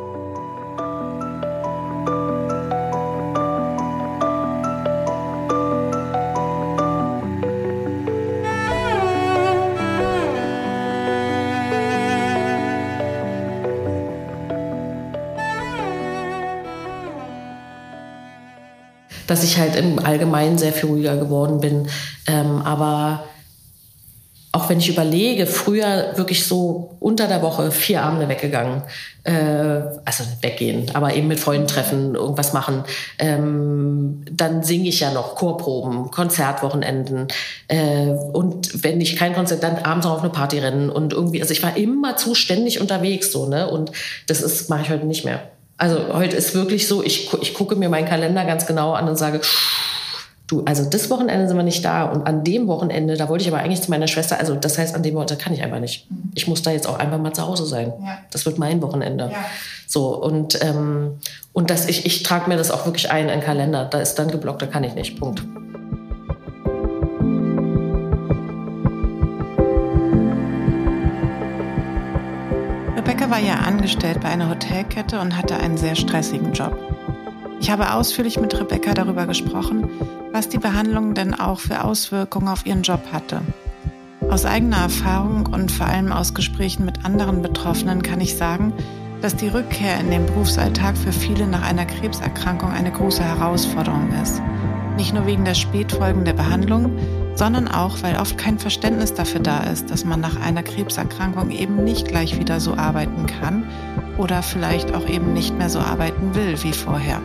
Dass 19.32 19.46
ich 19.46 19.58
halt 19.58 19.78
im 19.78 19.98
Allgemeinen 19.98 20.58
sehr 20.58 20.74
viel 20.74 20.90
ruhiger 20.90 21.16
geworden 21.16 21.62
bin. 21.62 21.88
Ähm, 22.28 22.62
aber 22.64 23.24
auch 24.52 24.68
wenn 24.68 24.80
ich 24.80 24.90
überlege, 24.90 25.48
früher 25.48 26.12
wirklich 26.18 26.46
so 26.46 26.98
unter 27.00 27.30
der 27.30 27.42
Woche 27.42 27.72
vier 27.72 28.04
Abende 28.04 28.28
weggegangen, 28.28 28.84
äh, 29.24 29.32
also 30.04 30.26
weggehen, 30.42 30.92
aber 30.94 31.14
eben 31.14 31.30
mit 31.30 31.40
Freunden 31.40 31.68
treffen, 31.68 32.16
irgendwas 32.16 32.52
machen. 32.52 32.84
Ähm, 33.20 34.26
dann 34.30 34.64
singe 34.64 34.90
ich 34.90 35.00
ja 35.00 35.14
noch 35.14 35.36
Chorproben, 35.36 36.12
Konzertwochenenden 36.12 37.30
äh, 37.70 38.08
und 38.34 38.84
wenn 38.84 39.00
ich 39.00 39.16
kein 39.16 39.34
Konzert, 39.34 39.64
dann 39.64 39.78
abends 39.78 40.06
auch 40.06 40.16
auf 40.16 40.22
eine 40.24 40.32
Party 40.32 40.60
rennen 40.60 40.90
und 40.90 41.14
irgendwie, 41.14 41.42
also 41.42 41.54
ich 41.54 41.64
war 41.64 41.78
immer 41.78 42.18
zuständig 42.18 42.82
unterwegs 42.82 43.32
so 43.32 43.48
ne 43.48 43.70
und 43.70 43.94
das 44.28 44.42
ist 44.42 44.70
mache 44.70 44.82
ich 44.82 44.90
heute 44.90 45.06
nicht 45.06 45.24
mehr. 45.24 45.40
Also 45.82 46.14
heute 46.14 46.38
ist 46.38 46.54
wirklich 46.54 46.88
so, 46.88 47.02
ich, 47.02 47.34
ich 47.42 47.56
gucke 47.56 47.76
mir 47.76 47.90
meinen 47.90 48.08
Kalender 48.08 48.46
ganz 48.46 48.68
genau 48.68 48.94
an 48.94 49.10
und 49.10 49.16
sage, 49.18 49.42
du, 50.46 50.64
also 50.64 50.88
das 50.88 51.10
Wochenende 51.10 51.48
sind 51.48 51.58
wir 51.58 51.64
nicht 51.64 51.84
da 51.84 52.04
und 52.04 52.28
an 52.28 52.44
dem 52.44 52.68
Wochenende, 52.68 53.18
da 53.18 53.30
wollte 53.30 53.42
ich 53.44 53.52
aber 53.52 53.64
eigentlich 53.64 53.82
zu 53.82 53.90
meiner 53.90 54.08
Schwester, 54.08 54.38
also 54.38 54.54
das 54.54 54.78
heißt, 54.78 54.94
an 54.94 55.02
dem 55.02 55.16
Wochenende 55.16 55.44
kann 55.44 55.54
ich 55.54 55.64
einfach 55.64 55.80
nicht. 55.80 56.06
Mhm. 56.12 56.34
Ich 56.36 56.48
muss 56.48 56.62
da 56.62 56.70
jetzt 56.70 56.86
auch 56.86 57.00
einfach 57.00 57.18
mal 57.18 57.34
zu 57.34 57.48
Hause 57.48 57.66
sein. 57.66 57.94
Ja. 58.00 58.20
Das 58.30 58.46
wird 58.46 58.60
mein 58.60 58.80
Wochenende. 58.84 59.32
Ja. 59.32 59.44
So 59.88 60.16
und 60.16 60.64
ähm, 60.64 61.20
und 61.52 61.72
das, 61.72 61.90
ich, 61.90 62.06
ich 62.06 62.22
trage 62.22 62.48
mir 62.48 62.58
das 62.58 62.70
auch 62.70 62.86
wirklich 62.86 63.10
ein, 63.10 63.28
ein 63.32 63.42
Kalender. 63.42 63.86
Da 63.86 64.02
ist 64.02 64.20
dann 64.20 64.30
geblockt, 64.30 64.62
da 64.62 64.68
kann 64.68 64.84
ich 64.84 64.94
nicht. 64.94 65.20
Punkt. 65.20 65.42
War 73.32 73.40
ja 73.40 73.56
angestellt 73.56 74.20
bei 74.20 74.28
einer 74.28 74.50
Hotelkette 74.50 75.22
und 75.22 75.38
hatte 75.38 75.56
einen 75.56 75.78
sehr 75.78 75.96
stressigen 75.96 76.52
Job. 76.52 76.78
Ich 77.62 77.72
habe 77.72 77.94
ausführlich 77.94 78.38
mit 78.38 78.60
Rebecca 78.60 78.94
darüber 78.94 79.26
gesprochen, 79.26 79.90
was 80.34 80.50
die 80.50 80.58
Behandlung 80.58 81.14
denn 81.14 81.34
auch 81.34 81.62
für 81.62 81.86
Auswirkungen 81.86 82.50
auf 82.50 82.66
ihren 82.66 82.82
Job 82.82 83.02
hatte. 83.14 83.40
Aus 84.30 84.44
eigener 84.44 84.80
Erfahrung 84.80 85.46
und 85.46 85.72
vor 85.72 85.88
allem 85.88 86.12
aus 86.12 86.34
Gesprächen 86.34 86.84
mit 86.84 87.06
anderen 87.06 87.42
Betroffenen 87.42 88.04
kann 88.04 88.20
ich 88.20 88.36
sagen, 88.36 88.74
dass 89.22 89.38
die 89.38 89.48
Rückkehr 89.48 89.98
in 90.02 90.12
den 90.12 90.26
Berufsalltag 90.26 90.98
für 90.98 91.14
viele 91.14 91.48
nach 91.48 91.62
einer 91.62 91.86
Krebserkrankung 91.86 92.72
eine 92.72 92.92
große 92.92 93.24
Herausforderung 93.24 94.10
ist. 94.22 94.42
Nicht 94.98 95.14
nur 95.14 95.26
wegen 95.26 95.46
der 95.46 95.56
Spätfolgen 95.56 96.26
der 96.26 96.34
Behandlung, 96.34 96.98
sondern 97.36 97.68
auch, 97.68 98.02
weil 98.04 98.18
oft 98.18 98.38
kein 98.38 98.60
Verständnis 98.60 99.14
dafür 99.14 99.42
da 99.42 99.64
ist, 99.64 99.90
dass 99.90 100.06
man 100.06 100.20
nach 100.20 100.40
einer 100.40 100.64
Krebserkrankung 100.64 101.52
eben 101.52 101.84
nicht 101.84 102.08
gleich 102.08 102.38
wieder 102.40 102.60
so 102.60 102.76
arbeiten 102.76 103.26
kann 103.26 103.68
oder 104.18 104.44
vielleicht 104.44 104.94
auch 104.94 105.08
eben 105.08 105.34
nicht 105.34 105.58
mehr 105.58 105.70
so 105.70 105.80
arbeiten 105.80 106.36
will 106.36 106.62
wie 106.64 106.74
vorher. 106.74 107.22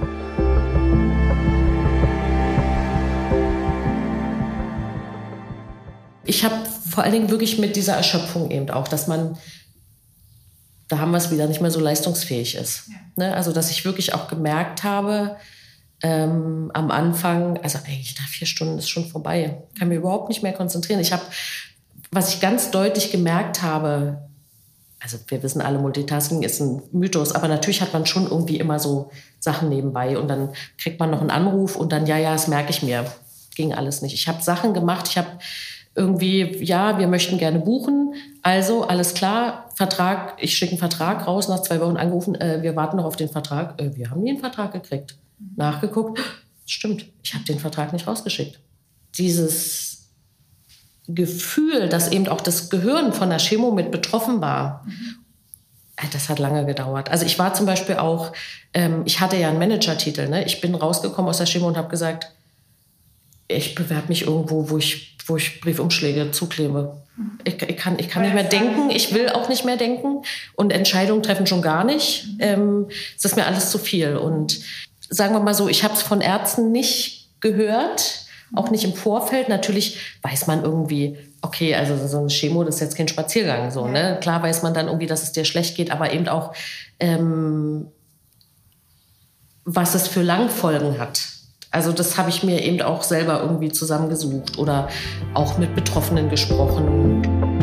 Ich 6.25 6.45
habe 6.45 6.57
vor 6.90 7.05
allen 7.05 7.12
Dingen 7.12 7.31
wirklich 7.31 7.59
mit 7.59 7.77
dieser 7.77 7.95
Erschöpfung 7.95 8.51
eben 8.51 8.71
auch, 8.71 8.88
dass 8.88 9.07
man, 9.07 9.37
da 10.88 10.99
haben 10.99 11.12
wir 11.12 11.19
es 11.19 11.31
wieder, 11.31 11.47
nicht 11.47 11.61
mehr 11.61 11.71
so 11.71 11.81
leistungsfähig 11.81 12.57
ist. 12.57 12.88
Ja. 12.88 13.27
Ne? 13.27 13.35
Also, 13.35 13.53
dass 13.53 13.71
ich 13.71 13.85
wirklich 13.85 14.14
auch 14.14 14.29
gemerkt 14.29 14.83
habe, 14.83 15.37
ähm, 16.03 16.71
am 16.75 16.91
Anfang, 16.91 17.59
also 17.63 17.79
eigentlich 17.79 18.17
nach 18.19 18.29
vier 18.29 18.47
Stunden 18.47 18.79
ist 18.79 18.89
schon 18.89 19.07
vorbei. 19.07 19.63
Kann 19.79 19.89
mich 19.89 19.99
überhaupt 19.99 20.29
nicht 20.29 20.43
mehr 20.43 20.53
konzentrieren. 20.53 21.01
Ich 21.01 21.13
habe, 21.13 21.23
was 22.11 22.35
ich 22.35 22.41
ganz 22.41 22.71
deutlich 22.71 23.11
gemerkt 23.11 23.63
habe, 23.63 24.29
also 25.01 25.19
wir 25.29 25.43
wissen 25.43 25.61
alle, 25.61 25.79
Multitasking 25.79 26.43
ist 26.43 26.61
ein 26.61 26.83
Mythos, 26.93 27.33
aber 27.33 27.49
natürlich 27.49 27.81
hat 27.81 27.93
man 27.93 28.07
schon 28.07 28.25
irgendwie 28.25 28.59
immer 28.59 28.79
so 28.79 29.11
Sachen 29.39 29.69
nebenbei 29.69 30.19
und 30.19 30.29
dann 30.29 30.51
kriegt 30.79 30.99
man 31.01 31.11
noch 31.11 31.21
einen 31.21 31.31
Anruf 31.31 31.77
und 31.77 31.93
dann, 31.93 32.07
ja, 32.07 32.19
ja, 32.19 32.33
das 32.33 32.49
merke 32.49 32.71
ich 32.71 32.83
mir. 32.83 33.05
Ging 33.55 33.73
alles 33.73 34.03
nicht. 34.03 34.15
Ich 34.15 34.29
habe 34.29 34.43
Sachen 34.43 34.75
gemacht, 34.75 35.09
ich 35.09 35.17
habe 35.17 35.29
irgendwie, 35.95 36.63
ja, 36.63 36.99
wir 36.99 37.07
möchten 37.07 37.39
gerne 37.39 37.59
buchen. 37.59 38.15
Also, 38.43 38.85
alles 38.85 39.15
klar, 39.15 39.71
Vertrag, 39.75 40.35
ich 40.39 40.57
schicke 40.57 40.73
einen 40.73 40.79
Vertrag 40.79 41.27
raus, 41.27 41.49
nach 41.49 41.63
zwei 41.63 41.81
Wochen 41.81 41.97
angerufen, 41.97 42.35
äh, 42.35 42.63
wir 42.63 42.77
warten 42.77 42.99
noch 42.99 43.07
auf 43.07 43.17
den 43.17 43.31
Vertrag. 43.31 43.81
Äh, 43.81 43.97
wir 43.97 44.11
haben 44.11 44.23
nie 44.23 44.31
einen 44.31 44.41
Vertrag 44.41 44.73
gekriegt 44.73 45.17
nachgeguckt. 45.57 46.20
Stimmt, 46.64 47.07
ich 47.22 47.35
habe 47.35 47.44
den 47.44 47.59
Vertrag 47.59 47.92
nicht 47.92 48.07
rausgeschickt. 48.07 48.59
Dieses 49.16 50.09
Gefühl, 51.09 51.88
dass 51.88 52.11
eben 52.11 52.27
auch 52.29 52.40
das 52.40 52.68
Gehirn 52.70 53.12
von 53.12 53.31
der 53.31 53.38
Chemo 53.38 53.70
mit 53.70 53.90
betroffen 53.92 54.40
war, 54.40 54.85
mhm. 54.87 55.16
das 56.12 56.29
hat 56.29 56.38
lange 56.38 56.66
gedauert. 56.66 57.11
Also 57.11 57.25
ich 57.25 57.38
war 57.38 57.55
zum 57.55 57.66
Beispiel 57.66 57.96
auch, 57.96 58.33
ähm, 58.75 59.03
ich 59.05 59.20
hatte 59.20 59.37
ja 59.37 59.49
einen 59.49 59.59
Manager-Titel. 59.59 60.29
Ne? 60.29 60.44
Ich 60.44 60.61
bin 60.61 60.75
rausgekommen 60.75 61.29
aus 61.29 61.38
der 61.38 61.46
Chemo 61.46 61.68
und 61.68 61.77
habe 61.77 61.88
gesagt, 61.88 62.33
ich 63.49 63.77
bewerbe 63.77 64.09
mich 64.09 64.22
irgendwo, 64.22 64.70
wo 64.70 64.79
ich, 64.79 65.16
wo 65.27 65.37
ich 65.37 65.61
Briefumschläge 65.61 66.33
zuklebe. 66.33 66.96
Mhm. 67.16 67.38
Ich, 67.44 67.62
ich, 67.62 67.77
kann, 67.77 67.99
ich 68.01 68.09
kann 68.09 68.22
nicht 68.22 68.35
mehr 68.35 68.42
denken, 68.42 68.90
ich 68.90 69.14
will 69.14 69.29
auch 69.29 69.49
nicht 69.49 69.64
mehr 69.64 69.77
denken 69.77 70.22
und 70.57 70.72
Entscheidungen 70.72 71.22
treffen 71.22 71.46
schon 71.46 71.62
gar 71.62 71.85
nicht. 71.85 72.27
Mhm. 72.27 72.37
Ähm, 72.40 72.87
es 73.16 73.25
ist 73.25 73.37
mir 73.37 73.46
alles 73.46 73.70
zu 73.70 73.79
viel. 73.79 74.16
Und 74.16 74.61
sagen 75.11 75.35
wir 75.35 75.40
mal 75.40 75.55
so, 75.55 75.69
ich 75.69 75.85
habe 75.85 75.95
es 75.95 76.03
von 76.03 76.21
Ärzten 76.21 76.73
nicht 76.73 77.31
gehört, 77.40 78.27
auch 78.55 78.71
nicht 78.71 78.85
im 78.85 78.95
Vorfeld. 78.95 79.49
Natürlich 79.49 79.99
weiß 80.23 80.47
man 80.47 80.62
irgendwie, 80.62 81.19
okay, 81.42 81.75
also 81.75 81.97
so 82.07 82.19
ein 82.19 82.29
Chemo, 82.29 82.64
das 82.64 82.77
ist 82.77 82.81
jetzt 82.81 82.97
kein 82.97 83.09
Spaziergang. 83.09 83.71
So, 83.71 83.87
ne? 83.88 84.19
Klar 84.21 84.42
weiß 84.42 84.62
man 84.62 84.75
dann 84.75 84.87
irgendwie, 84.87 85.07
dass 85.07 85.23
es 85.23 85.33
dir 85.33 85.45
schlecht 85.45 85.77
geht, 85.77 85.90
aber 85.90 86.12
eben 86.12 86.29
auch, 86.29 86.55
ähm, 87.01 87.88
was 89.64 89.95
es 89.95 90.07
für 90.07 90.23
Langfolgen 90.23 90.99
hat. 90.99 91.23
Also 91.71 91.92
das 91.92 92.16
habe 92.16 92.31
ich 92.31 92.42
mir 92.42 92.62
eben 92.62 92.81
auch 92.81 93.03
selber 93.03 93.40
irgendwie 93.42 93.71
zusammengesucht 93.71 94.59
oder 94.59 94.88
auch 95.35 95.59
mit 95.59 95.75
Betroffenen 95.75 96.31
gesprochen. 96.31 97.56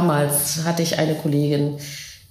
Damals 0.00 0.64
hatte 0.64 0.82
ich 0.82 0.98
eine 0.98 1.14
Kollegin, 1.14 1.78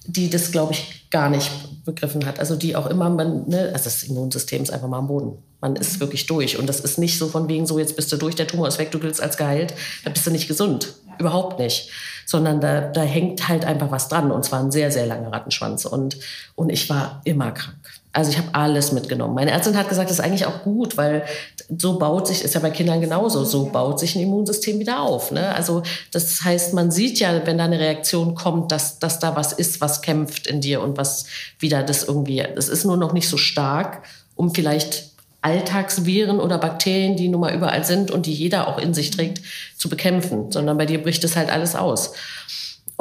die 0.05 0.29
das, 0.29 0.51
glaube 0.51 0.73
ich, 0.73 1.07
gar 1.11 1.29
nicht 1.29 1.51
begriffen 1.85 2.25
hat. 2.25 2.39
Also 2.39 2.55
die 2.55 2.75
auch 2.75 2.87
immer, 2.87 3.09
man, 3.09 3.47
ne, 3.47 3.69
also 3.73 3.85
das 3.85 4.03
Immunsystem 4.03 4.63
ist 4.63 4.71
einfach 4.71 4.87
mal 4.87 4.97
am 4.97 5.07
Boden. 5.07 5.37
Man 5.61 5.75
ist 5.75 5.99
wirklich 5.99 6.25
durch. 6.25 6.57
Und 6.57 6.67
das 6.67 6.79
ist 6.79 6.97
nicht 6.97 7.19
so 7.19 7.27
von 7.27 7.47
wegen, 7.47 7.67
so 7.67 7.77
jetzt 7.77 7.95
bist 7.95 8.11
du 8.11 8.17
durch, 8.17 8.35
der 8.35 8.47
Tumor 8.47 8.67
ist 8.67 8.79
weg, 8.79 8.91
du 8.91 8.99
giltst 8.99 9.21
als 9.21 9.37
geheilt, 9.37 9.73
da 10.03 10.09
bist 10.09 10.25
du 10.25 10.31
nicht 10.31 10.47
gesund. 10.47 10.93
Überhaupt 11.19 11.59
nicht. 11.59 11.91
Sondern 12.25 12.59
da, 12.59 12.81
da 12.81 13.01
hängt 13.01 13.47
halt 13.49 13.65
einfach 13.65 13.91
was 13.91 14.07
dran. 14.07 14.31
Und 14.31 14.45
zwar 14.45 14.61
ein 14.61 14.71
sehr, 14.71 14.91
sehr 14.91 15.05
langer 15.05 15.31
Rattenschwanz. 15.31 15.85
Und, 15.85 16.17
und 16.55 16.71
ich 16.71 16.89
war 16.89 17.21
immer 17.25 17.51
krank. 17.51 17.77
Also 18.13 18.31
ich 18.31 18.37
habe 18.37 18.49
alles 18.53 18.91
mitgenommen. 18.91 19.35
Meine 19.35 19.51
Ärztin 19.51 19.77
hat 19.77 19.89
gesagt, 19.89 20.09
das 20.09 20.17
ist 20.17 20.25
eigentlich 20.25 20.47
auch 20.47 20.63
gut, 20.63 20.97
weil 20.97 21.23
so 21.77 21.99
baut 21.99 22.27
sich, 22.27 22.43
ist 22.43 22.55
ja 22.55 22.59
bei 22.59 22.71
Kindern 22.71 22.99
genauso, 22.99 23.43
so 23.43 23.65
baut 23.65 23.99
sich 23.99 24.15
ein 24.15 24.21
Immunsystem 24.21 24.79
wieder 24.79 25.01
auf. 25.01 25.31
Ne? 25.31 25.53
Also 25.53 25.83
das 26.11 26.43
heißt, 26.43 26.73
man 26.73 26.89
sieht 26.89 27.19
ja, 27.19 27.45
wenn 27.45 27.57
da 27.57 27.65
eine 27.65 27.79
Reaktion 27.79 28.33
kommt, 28.33 28.71
dass, 28.71 28.99
dass 28.99 29.19
da 29.19 29.35
was 29.35 29.53
ist, 29.53 29.79
was 29.79 30.01
kämpft 30.01 30.47
in 30.47 30.61
dir 30.61 30.81
und 30.81 30.97
was 30.97 31.25
wieder 31.59 31.83
das 31.83 32.03
irgendwie, 32.03 32.43
das 32.55 32.69
ist 32.69 32.85
nur 32.85 32.97
noch 32.97 33.13
nicht 33.13 33.29
so 33.29 33.37
stark, 33.37 34.03
um 34.35 34.53
vielleicht 34.53 35.09
Alltagsviren 35.41 36.39
oder 36.39 36.57
Bakterien, 36.57 37.15
die 37.15 37.29
nun 37.29 37.41
mal 37.41 37.53
überall 37.53 37.85
sind 37.85 38.11
und 38.11 38.25
die 38.25 38.33
jeder 38.33 38.67
auch 38.67 38.77
in 38.77 38.93
sich 38.93 39.11
trägt, 39.11 39.41
zu 39.77 39.89
bekämpfen, 39.89 40.51
sondern 40.51 40.77
bei 40.77 40.85
dir 40.85 41.01
bricht 41.01 41.23
es 41.23 41.35
halt 41.35 41.49
alles 41.51 41.75
aus. 41.75 42.13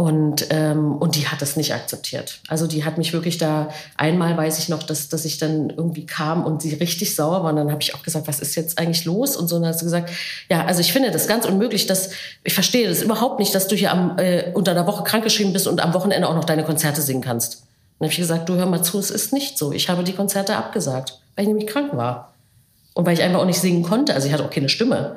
Und, 0.01 0.47
ähm, 0.51 0.95
und 0.95 1.17
die 1.17 1.27
hat 1.27 1.43
das 1.43 1.57
nicht 1.57 1.75
akzeptiert. 1.75 2.39
Also 2.47 2.69
die 2.69 2.85
hat 2.85 2.99
mich 2.99 3.13
wirklich 3.13 3.37
da, 3.37 3.69
einmal 3.97 4.37
weiß 4.37 4.61
ich 4.61 4.69
noch, 4.69 4.85
dass, 4.85 5.09
dass 5.09 5.25
ich 5.25 5.39
dann 5.39 5.71
irgendwie 5.71 6.07
kam 6.07 6.47
und 6.47 6.63
sie 6.63 6.73
richtig 6.75 7.17
sauer 7.17 7.43
war. 7.43 7.51
Und 7.51 7.57
dann 7.57 7.73
habe 7.73 7.83
ich 7.83 7.97
auch 7.97 8.05
gesagt, 8.05 8.29
was 8.29 8.39
ist 8.39 8.55
jetzt 8.55 8.79
eigentlich 8.79 9.05
los? 9.07 9.37
Und 9.37 9.49
so, 9.49 9.57
und 9.57 9.63
dann 9.63 9.73
hat 9.73 9.81
sie 9.81 9.85
gesagt, 9.85 10.11
ja, 10.49 10.65
also 10.65 10.81
ich 10.83 10.93
finde 10.93 11.11
das 11.11 11.27
ganz 11.27 11.47
unmöglich, 11.47 11.89
dass, 11.89 12.11
ich 12.45 12.55
verstehe 12.55 12.89
das 12.89 13.03
überhaupt 13.03 13.41
nicht, 13.41 13.53
dass 13.57 13.67
du 13.67 13.75
hier 13.75 13.91
am, 13.91 14.17
äh, 14.19 14.53
unter 14.55 14.73
der 14.73 14.87
Woche 14.87 15.03
krankgeschrieben 15.03 15.53
bist 15.53 15.67
und 15.67 15.81
am 15.81 15.93
Wochenende 15.93 16.29
auch 16.29 16.37
noch 16.37 16.45
deine 16.45 16.63
Konzerte 16.63 17.03
singen 17.03 17.23
kannst. 17.23 17.65
Dann 17.99 18.07
habe 18.07 18.13
ich 18.13 18.19
gesagt, 18.19 18.49
du 18.49 18.55
hör 18.55 18.67
mal 18.67 18.85
zu, 18.85 19.01
es 19.01 19.11
ist 19.11 19.33
nicht 19.33 19.59
so. 19.59 19.73
Ich 19.73 19.89
habe 19.89 20.05
die 20.05 20.13
Konzerte 20.13 20.55
abgesagt, 20.55 21.19
weil 21.35 21.43
ich 21.43 21.49
nämlich 21.49 21.67
krank 21.67 21.97
war. 21.97 22.35
Und 22.95 23.05
weil 23.05 23.15
ich 23.15 23.23
einfach 23.25 23.41
auch 23.41 23.47
nicht 23.47 23.61
singen 23.61 23.83
konnte. 23.83 24.15
Also 24.15 24.29
ich 24.29 24.33
hatte 24.33 24.45
auch 24.45 24.51
keine 24.51 24.69
Stimme. 24.69 25.17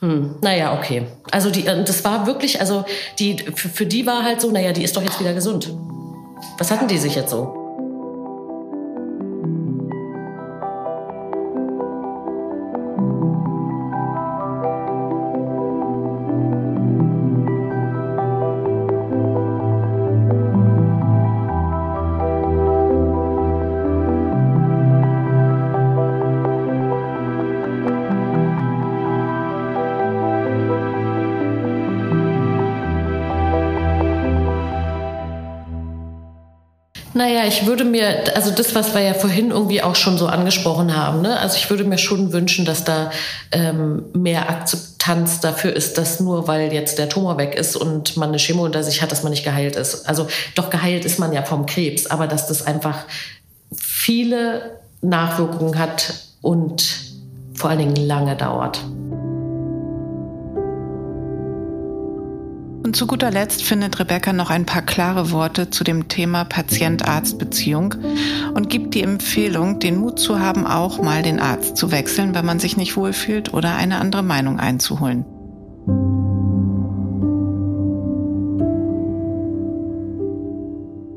Hm, 0.00 0.36
naja, 0.42 0.74
okay. 0.78 1.06
Also 1.30 1.50
die, 1.50 1.66
äh, 1.66 1.84
das 1.84 2.04
war 2.04 2.26
wirklich, 2.26 2.60
also 2.60 2.84
die, 3.18 3.38
für, 3.54 3.68
für 3.68 3.86
die 3.86 4.06
war 4.06 4.24
halt 4.24 4.40
so, 4.40 4.50
naja, 4.50 4.72
die 4.72 4.84
ist 4.84 4.96
doch 4.96 5.02
jetzt 5.02 5.18
wieder 5.20 5.32
gesund. 5.32 5.72
Was 6.58 6.70
hatten 6.70 6.86
die 6.86 6.98
sich 6.98 7.14
jetzt 7.14 7.30
so? 7.30 7.65
Ich 37.56 37.66
würde 37.66 37.84
mir, 37.84 38.34
also 38.34 38.50
das, 38.50 38.74
was 38.74 38.94
wir 38.94 39.00
ja 39.00 39.14
vorhin 39.14 39.50
irgendwie 39.50 39.82
auch 39.82 39.96
schon 39.96 40.18
so 40.18 40.26
angesprochen 40.26 40.94
haben, 40.94 41.22
ne? 41.22 41.38
also 41.38 41.56
ich 41.56 41.70
würde 41.70 41.84
mir 41.84 41.98
schon 41.98 42.32
wünschen, 42.32 42.64
dass 42.64 42.84
da 42.84 43.10
ähm, 43.52 44.04
mehr 44.12 44.50
Akzeptanz 44.50 45.40
dafür 45.40 45.74
ist, 45.74 45.96
dass 45.96 46.20
nur 46.20 46.48
weil 46.48 46.72
jetzt 46.72 46.98
der 46.98 47.08
Tumor 47.08 47.38
weg 47.38 47.54
ist 47.54 47.76
und 47.76 48.16
man 48.16 48.28
eine 48.28 48.38
Chemo 48.38 48.64
unter 48.64 48.82
sich 48.82 49.00
hat, 49.00 49.10
dass 49.10 49.22
man 49.22 49.30
nicht 49.30 49.44
geheilt 49.44 49.76
ist. 49.76 50.06
Also 50.08 50.26
doch 50.54 50.70
geheilt 50.70 51.04
ist 51.04 51.18
man 51.18 51.32
ja 51.32 51.42
vom 51.42 51.66
Krebs, 51.66 52.06
aber 52.06 52.26
dass 52.26 52.46
das 52.46 52.66
einfach 52.66 53.04
viele 53.76 54.78
Nachwirkungen 55.00 55.78
hat 55.78 56.14
und 56.42 56.84
vor 57.54 57.70
allen 57.70 57.78
Dingen 57.78 57.96
lange 57.96 58.36
dauert. 58.36 58.80
Und 62.86 62.94
zu 62.94 63.08
guter 63.08 63.32
Letzt 63.32 63.64
findet 63.64 63.98
Rebecca 63.98 64.32
noch 64.32 64.48
ein 64.48 64.64
paar 64.64 64.80
klare 64.80 65.32
Worte 65.32 65.70
zu 65.70 65.82
dem 65.82 66.06
Thema 66.06 66.44
Patient-Arzt-Beziehung 66.44 67.96
und 68.54 68.70
gibt 68.70 68.94
die 68.94 69.02
Empfehlung, 69.02 69.80
den 69.80 69.96
Mut 69.96 70.20
zu 70.20 70.38
haben, 70.38 70.68
auch 70.68 71.02
mal 71.02 71.24
den 71.24 71.40
Arzt 71.40 71.76
zu 71.76 71.90
wechseln, 71.90 72.32
wenn 72.36 72.44
man 72.46 72.60
sich 72.60 72.76
nicht 72.76 72.96
wohlfühlt 72.96 73.52
oder 73.52 73.74
eine 73.74 73.98
andere 73.98 74.22
Meinung 74.22 74.60
einzuholen. 74.60 75.24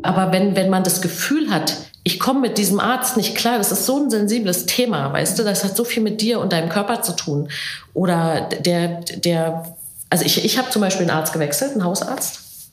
Aber 0.02 0.32
wenn, 0.32 0.56
wenn 0.56 0.72
man 0.72 0.84
das 0.84 1.04
Gefühl 1.04 1.52
hat, 1.52 1.78
ich 2.04 2.20
komme 2.20 2.40
mit 2.40 2.58
diesem 2.58 2.80
Arzt 2.80 3.16
nicht 3.16 3.36
klar, 3.36 3.60
das 3.60 3.72
ist 3.72 3.86
so 3.86 3.98
ein 3.98 4.10
sensibles 4.10 4.66
Thema, 4.66 5.14
weißt 5.14 5.38
du, 5.38 5.44
das 5.44 5.64
hat 5.64 5.78
so 5.78 5.84
viel 5.84 6.02
mit 6.02 6.20
dir 6.22 6.40
und 6.40 6.52
deinem 6.52 6.70
Körper 6.70 7.04
zu 7.04 7.16
tun. 7.16 7.50
Oder 7.94 8.50
der, 8.66 9.02
der 9.02 9.76
also 10.10 10.26
ich, 10.26 10.43
ich 10.43 10.58
habe 10.58 10.69
zum 10.69 10.82
Beispiel 10.82 11.08
einen 11.08 11.17
Arzt 11.17 11.34
gewechselt, 11.34 11.74
einen 11.74 11.84
Hausarzt, 11.84 12.72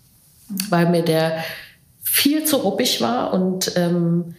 weil 0.71 0.89
mir 0.89 1.03
der 1.03 1.45
viel 2.03 2.45
zu 2.45 2.57
ruppig 2.57 3.01
war 3.01 3.33
und 3.33 3.73
ähm, 3.77 4.35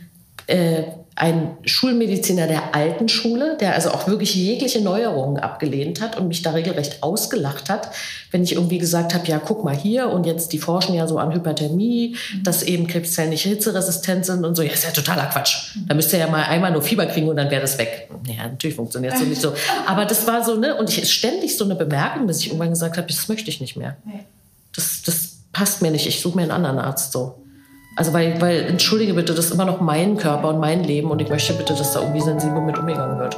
äh, 0.47 0.83
ein 1.17 1.57
Schulmediziner 1.65 2.45
der 2.45 2.75
alten 2.75 3.09
Schule, 3.09 3.57
der 3.59 3.73
also 3.73 3.89
auch 3.89 4.07
wirklich 4.07 4.35
jegliche 4.35 4.81
Neuerungen 4.81 5.39
abgelehnt 5.39 5.99
hat 5.99 6.15
und 6.15 6.27
mich 6.27 6.43
da 6.43 6.51
regelrecht 6.51 7.01
ausgelacht 7.01 7.71
hat, 7.71 7.89
wenn 8.29 8.43
ich 8.43 8.53
irgendwie 8.53 8.77
gesagt 8.77 9.15
habe, 9.15 9.25
ja, 9.25 9.39
guck 9.39 9.63
mal 9.63 9.75
hier 9.75 10.09
und 10.11 10.27
jetzt, 10.27 10.53
die 10.53 10.59
forschen 10.59 10.93
ja 10.93 11.07
so 11.07 11.17
an 11.17 11.33
Hyperthermie, 11.33 12.15
mhm. 12.15 12.43
dass 12.43 12.61
eben 12.61 12.85
Krebszellen 12.85 13.31
nicht 13.31 13.41
hitzeresistent 13.41 14.27
sind 14.27 14.45
und 14.45 14.53
so. 14.55 14.61
Ja, 14.61 14.71
ist 14.71 14.83
ja 14.83 14.91
totaler 14.91 15.25
Quatsch. 15.25 15.75
Da 15.87 15.95
müsst 15.95 16.13
ihr 16.13 16.19
ja 16.19 16.27
mal 16.27 16.43
einmal 16.43 16.71
nur 16.71 16.83
Fieber 16.83 17.07
kriegen 17.07 17.27
und 17.27 17.37
dann 17.37 17.49
wäre 17.49 17.61
das 17.61 17.79
weg. 17.79 18.09
Ja, 18.27 18.47
natürlich 18.49 18.75
funktioniert 18.75 19.17
so 19.17 19.25
nicht 19.25 19.41
so. 19.41 19.53
Aber 19.87 20.05
das 20.05 20.27
war 20.27 20.45
so, 20.45 20.55
ne, 20.55 20.75
und 20.75 20.95
ich 20.95 21.11
ständig 21.11 21.57
so 21.57 21.65
eine 21.65 21.73
Bemerkung, 21.73 22.27
bis 22.27 22.41
ich 22.41 22.47
irgendwann 22.47 22.69
gesagt 22.69 22.95
habe, 22.95 23.07
das 23.07 23.27
möchte 23.27 23.49
ich 23.49 23.59
nicht 23.59 23.75
mehr. 23.75 23.97
Das, 24.75 25.01
das 25.03 25.37
passt 25.51 25.81
mir 25.81 25.89
nicht, 25.89 26.05
ich 26.05 26.21
suche 26.21 26.35
mir 26.35 26.43
einen 26.43 26.51
anderen 26.51 26.77
Arzt 26.77 27.11
so. 27.11 27.41
Also 27.97 28.13
weil, 28.13 28.39
weil, 28.39 28.67
entschuldige 28.67 29.15
bitte, 29.15 29.33
das 29.33 29.45
ist 29.45 29.51
immer 29.51 29.65
noch 29.65 29.81
mein 29.81 30.17
Körper 30.17 30.49
und 30.49 30.59
mein 30.59 30.83
Leben 30.83 31.09
und 31.09 31.19
ich 31.19 31.29
möchte 31.29 31.53
bitte, 31.53 31.73
dass 31.73 31.93
da 31.93 32.01
irgendwie 32.01 32.21
sensibel 32.21 32.61
mit 32.61 32.77
umgegangen 32.77 33.17
wird. 33.17 33.35